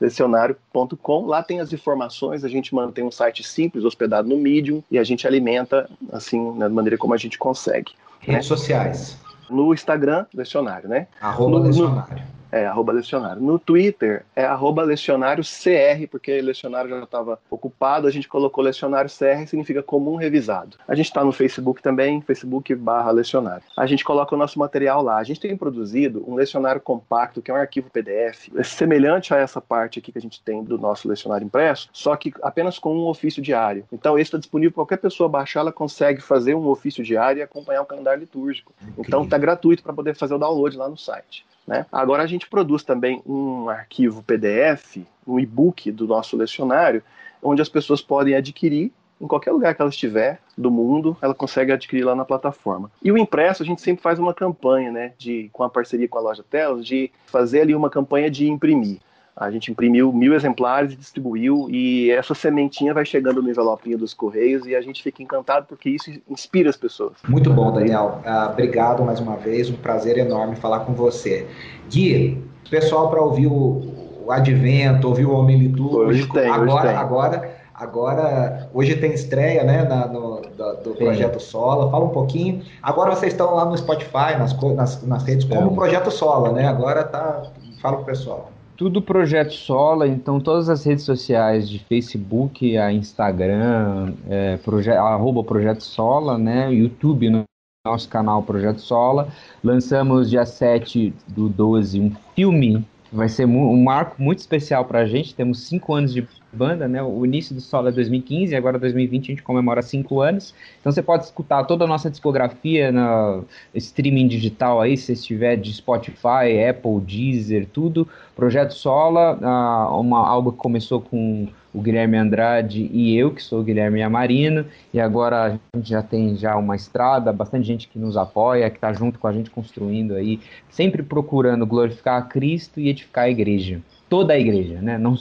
lecionário.com. 0.00 1.26
Lá 1.26 1.42
tem 1.42 1.60
as 1.60 1.72
informações, 1.72 2.44
a 2.44 2.48
gente 2.48 2.74
mantém 2.74 3.04
um 3.04 3.10
site 3.10 3.42
simples, 3.42 3.84
hospedado 3.84 4.28
no 4.28 4.36
Medium, 4.36 4.82
e 4.90 4.98
a 4.98 5.04
gente 5.04 5.26
alimenta, 5.26 5.88
assim, 6.12 6.58
da 6.58 6.68
maneira 6.68 6.98
como 6.98 7.14
a 7.14 7.18
gente 7.18 7.38
consegue. 7.38 7.92
Redes 8.20 8.34
né? 8.34 8.42
sociais. 8.42 9.18
No 9.48 9.72
Instagram, 9.72 10.26
lecionário, 10.34 10.88
né? 10.88 11.06
Arroba 11.20 11.58
no, 11.58 11.64
lecionário. 11.66 12.16
No, 12.16 12.35
é, 12.50 12.66
arroba 12.66 12.92
lecionário. 12.92 13.42
No 13.42 13.58
Twitter 13.58 14.24
é 14.34 14.44
arroba 14.44 14.82
lecionário 14.82 15.42
CR, 15.42 16.08
porque 16.10 16.40
lecionário 16.40 16.90
já 16.90 17.02
estava 17.02 17.38
ocupado, 17.50 18.06
a 18.06 18.10
gente 18.10 18.28
colocou 18.28 18.62
lecionário 18.62 19.10
CR, 19.10 19.46
significa 19.46 19.82
comum 19.82 20.16
revisado. 20.16 20.76
A 20.86 20.94
gente 20.94 21.06
está 21.06 21.24
no 21.24 21.32
Facebook 21.32 21.82
também, 21.82 22.20
Facebook 22.20 22.74
barra 22.74 23.10
lecionário. 23.10 23.62
A 23.76 23.86
gente 23.86 24.04
coloca 24.04 24.34
o 24.34 24.38
nosso 24.38 24.58
material 24.58 25.02
lá. 25.02 25.18
A 25.18 25.24
gente 25.24 25.40
tem 25.40 25.56
produzido 25.56 26.24
um 26.26 26.34
lecionário 26.34 26.80
compacto, 26.80 27.42
que 27.42 27.50
é 27.50 27.54
um 27.54 27.56
arquivo 27.56 27.90
PDF, 27.90 28.48
semelhante 28.64 29.34
a 29.34 29.38
essa 29.38 29.60
parte 29.60 29.98
aqui 29.98 30.12
que 30.12 30.18
a 30.18 30.22
gente 30.22 30.42
tem 30.42 30.62
do 30.62 30.78
nosso 30.78 31.08
lecionário 31.08 31.44
impresso, 31.44 31.88
só 31.92 32.14
que 32.16 32.32
apenas 32.42 32.78
com 32.78 32.96
um 32.96 33.06
ofício 33.06 33.42
diário. 33.42 33.84
Então, 33.92 34.18
esse 34.18 34.28
está 34.28 34.38
disponível 34.38 34.72
para 34.72 34.82
qualquer 34.82 34.98
pessoa 34.98 35.28
baixar, 35.28 35.60
ela 35.60 35.72
consegue 35.72 36.20
fazer 36.20 36.54
um 36.54 36.66
ofício 36.68 37.02
diário 37.02 37.40
e 37.40 37.42
acompanhar 37.42 37.82
o 37.82 37.86
calendário 37.86 38.20
litúrgico. 38.20 38.72
Então, 38.98 39.24
está 39.24 39.38
gratuito 39.38 39.82
para 39.82 39.92
poder 39.92 40.14
fazer 40.14 40.34
o 40.34 40.38
download 40.38 40.76
lá 40.76 40.88
no 40.88 40.96
site. 40.96 41.44
Né? 41.66 41.84
Agora 41.90 42.22
a 42.22 42.26
gente 42.26 42.48
produz 42.48 42.82
também 42.82 43.20
um 43.26 43.68
arquivo 43.68 44.22
PDF, 44.22 44.98
um 45.26 45.40
e-book 45.40 45.90
do 45.90 46.06
nosso 46.06 46.36
lecionário, 46.36 47.02
onde 47.42 47.60
as 47.60 47.68
pessoas 47.68 48.00
podem 48.00 48.34
adquirir 48.34 48.92
em 49.20 49.26
qualquer 49.26 49.50
lugar 49.50 49.74
que 49.74 49.80
ela 49.80 49.90
estiver 49.90 50.38
do 50.56 50.70
mundo, 50.70 51.16
ela 51.22 51.34
consegue 51.34 51.72
adquirir 51.72 52.04
lá 52.04 52.14
na 52.14 52.24
plataforma. 52.24 52.90
E 53.02 53.10
o 53.10 53.18
impresso, 53.18 53.62
a 53.62 53.66
gente 53.66 53.80
sempre 53.80 54.02
faz 54.02 54.18
uma 54.18 54.34
campanha, 54.34 54.92
né, 54.92 55.12
de, 55.16 55.48
com 55.52 55.62
a 55.62 55.70
parceria 55.70 56.08
com 56.08 56.18
a 56.18 56.20
loja 56.20 56.44
Telas, 56.48 56.84
de 56.84 57.10
fazer 57.26 57.62
ali 57.62 57.74
uma 57.74 57.90
campanha 57.90 58.30
de 58.30 58.48
imprimir. 58.48 58.98
A 59.36 59.50
gente 59.50 59.70
imprimiu 59.70 60.10
mil 60.12 60.34
exemplares 60.34 60.92
e 60.92 60.96
distribuiu, 60.96 61.68
e 61.70 62.10
essa 62.10 62.34
sementinha 62.34 62.94
vai 62.94 63.04
chegando 63.04 63.42
no 63.42 63.50
envelopinho 63.50 63.98
dos 63.98 64.14
Correios 64.14 64.66
e 64.66 64.74
a 64.74 64.80
gente 64.80 65.02
fica 65.02 65.22
encantado 65.22 65.66
porque 65.68 65.90
isso 65.90 66.10
inspira 66.28 66.70
as 66.70 66.76
pessoas. 66.76 67.12
Muito 67.28 67.52
bom, 67.52 67.70
Daniel. 67.70 68.22
Uh, 68.24 68.50
obrigado 68.50 69.04
mais 69.04 69.20
uma 69.20 69.36
vez, 69.36 69.68
um 69.68 69.76
prazer 69.76 70.16
enorme 70.16 70.56
falar 70.56 70.80
com 70.80 70.94
você. 70.94 71.46
Gui, 71.90 72.42
pessoal 72.70 73.10
para 73.10 73.20
ouvir 73.20 73.46
o, 73.46 73.82
o 74.24 74.32
Advento, 74.32 75.06
ouvir 75.06 75.26
o 75.26 75.32
Homem 75.32 75.58
Litúrgico, 75.58 76.38
agora, 76.38 76.98
agora 76.98 77.56
Agora, 77.78 78.70
hoje 78.72 78.96
tem 78.96 79.12
estreia 79.12 79.62
né, 79.62 79.84
na, 79.84 80.06
no, 80.06 80.40
do, 80.40 80.76
do 80.82 80.94
Projeto 80.94 81.38
Sola. 81.38 81.90
Fala 81.90 82.06
um 82.06 82.10
pouquinho. 82.10 82.62
Agora 82.82 83.14
vocês 83.14 83.34
estão 83.34 83.54
lá 83.54 83.66
no 83.66 83.76
Spotify, 83.76 84.38
nas, 84.38 84.58
nas, 84.74 85.02
nas 85.02 85.22
redes, 85.24 85.44
como 85.44 85.74
Projeto 85.74 86.10
Sola, 86.10 86.52
né? 86.52 86.66
Agora 86.66 87.04
tá. 87.04 87.42
Fala 87.82 87.98
pro 87.98 88.06
pessoal. 88.06 88.50
Tudo 88.76 89.00
Projeto 89.00 89.54
Sola, 89.54 90.06
então 90.06 90.38
todas 90.38 90.68
as 90.68 90.84
redes 90.84 91.04
sociais 91.04 91.68
de 91.68 91.78
Facebook, 91.78 92.76
a 92.76 92.92
Instagram, 92.92 94.12
é, 94.28 94.58
proje 94.58 94.90
arroba 94.90 95.42
Projeto 95.42 95.82
Sola, 95.82 96.36
né? 96.36 96.72
YouTube 96.72 97.30
no 97.30 97.44
nosso 97.86 98.08
canal 98.08 98.42
Projeto 98.42 98.80
Sola. 98.80 99.28
Lançamos 99.64 100.28
dia 100.28 100.44
7 100.44 101.14
do 101.28 101.48
12 101.48 102.00
um 102.00 102.12
filme 102.34 102.84
vai 103.12 103.28
ser 103.28 103.46
um 103.46 103.82
marco 103.82 104.20
muito 104.22 104.40
especial 104.40 104.84
para 104.84 105.00
a 105.00 105.06
gente. 105.06 105.34
Temos 105.34 105.60
cinco 105.60 105.94
anos 105.94 106.12
de 106.12 106.26
banda, 106.56 106.88
né? 106.88 107.02
O 107.02 107.24
início 107.24 107.54
do 107.54 107.60
solo 107.60 107.88
é 107.88 107.92
2015, 107.92 108.56
agora 108.56 108.78
2020 108.78 109.24
a 109.24 109.26
gente 109.26 109.42
comemora 109.42 109.82
cinco 109.82 110.20
anos. 110.20 110.54
Então 110.80 110.90
você 110.90 111.02
pode 111.02 111.24
escutar 111.24 111.64
toda 111.64 111.84
a 111.84 111.88
nossa 111.88 112.10
discografia 112.10 112.90
na 112.90 113.42
streaming 113.74 114.26
digital 114.26 114.80
aí, 114.80 114.96
se 114.96 115.12
estiver 115.12 115.56
de 115.56 115.72
Spotify, 115.72 116.66
Apple, 116.68 117.00
Deezer, 117.00 117.68
tudo. 117.72 118.08
Projeto 118.34 118.74
Sola, 118.74 119.34
uh, 119.36 120.00
uma, 120.00 120.26
algo 120.26 120.52
que 120.52 120.58
começou 120.58 121.00
com 121.00 121.48
o 121.76 121.80
Guilherme 121.82 122.16
Andrade 122.16 122.88
e 122.90 123.14
eu, 123.16 123.30
que 123.30 123.42
sou 123.42 123.60
o 123.60 123.62
Guilherme 123.62 124.02
Amarino, 124.02 124.64
e 124.94 124.98
agora 124.98 125.60
a 125.74 125.76
gente 125.76 125.90
já 125.90 126.02
tem 126.02 126.34
já 126.34 126.56
uma 126.56 126.74
estrada, 126.74 127.30
bastante 127.34 127.66
gente 127.66 127.86
que 127.86 127.98
nos 127.98 128.16
apoia, 128.16 128.70
que 128.70 128.78
está 128.78 128.94
junto 128.94 129.18
com 129.18 129.26
a 129.26 129.32
gente 129.32 129.50
construindo 129.50 130.14
aí, 130.14 130.40
sempre 130.70 131.02
procurando 131.02 131.66
glorificar 131.66 132.18
a 132.18 132.22
Cristo 132.22 132.80
e 132.80 132.88
edificar 132.88 133.24
a 133.24 133.30
igreja. 133.30 133.82
Toda 134.08 134.32
a 134.32 134.38
igreja, 134.38 134.80
né? 134.80 134.96
Não 134.96 135.16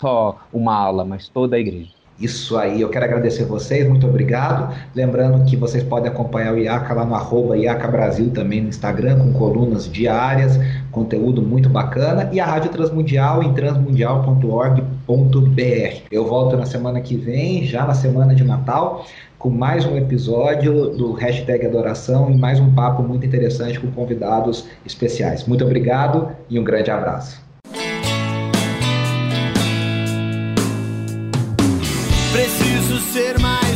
só 0.00 0.38
uma 0.52 0.74
ala, 0.74 1.04
mas 1.04 1.28
toda 1.28 1.56
a 1.56 1.58
igreja. 1.58 2.00
Isso 2.20 2.58
aí, 2.58 2.82
eu 2.82 2.90
quero 2.90 3.06
agradecer 3.06 3.44
vocês, 3.44 3.88
muito 3.88 4.06
obrigado. 4.06 4.76
Lembrando 4.94 5.42
que 5.46 5.56
vocês 5.56 5.82
podem 5.82 6.10
acompanhar 6.10 6.52
o 6.52 6.58
IACA 6.58 6.92
lá 6.92 7.06
no 7.06 7.14
arroba 7.14 7.56
IACA 7.56 7.88
Brasil 7.88 8.30
também 8.30 8.60
no 8.60 8.68
Instagram, 8.68 9.18
com 9.18 9.32
colunas 9.32 9.90
diárias, 9.90 10.60
conteúdo 10.90 11.40
muito 11.40 11.70
bacana, 11.70 12.28
e 12.30 12.38
a 12.38 12.44
Rádio 12.44 12.70
Transmundial 12.72 13.42
em 13.42 13.54
transmundial.org.br. 13.54 16.02
Eu 16.10 16.26
volto 16.26 16.58
na 16.58 16.66
semana 16.66 17.00
que 17.00 17.16
vem, 17.16 17.64
já 17.64 17.86
na 17.86 17.94
semana 17.94 18.34
de 18.34 18.44
Natal, 18.44 19.06
com 19.38 19.48
mais 19.48 19.86
um 19.86 19.96
episódio 19.96 20.90
do 20.90 21.12
Hashtag 21.12 21.64
Adoração 21.64 22.30
e 22.30 22.36
mais 22.36 22.60
um 22.60 22.70
papo 22.74 23.02
muito 23.02 23.24
interessante 23.24 23.80
com 23.80 23.90
convidados 23.90 24.68
especiais. 24.84 25.46
Muito 25.46 25.64
obrigado 25.64 26.28
e 26.50 26.58
um 26.58 26.64
grande 26.64 26.90
abraço. 26.90 27.49
Ser 33.00 33.38
mais 33.40 33.69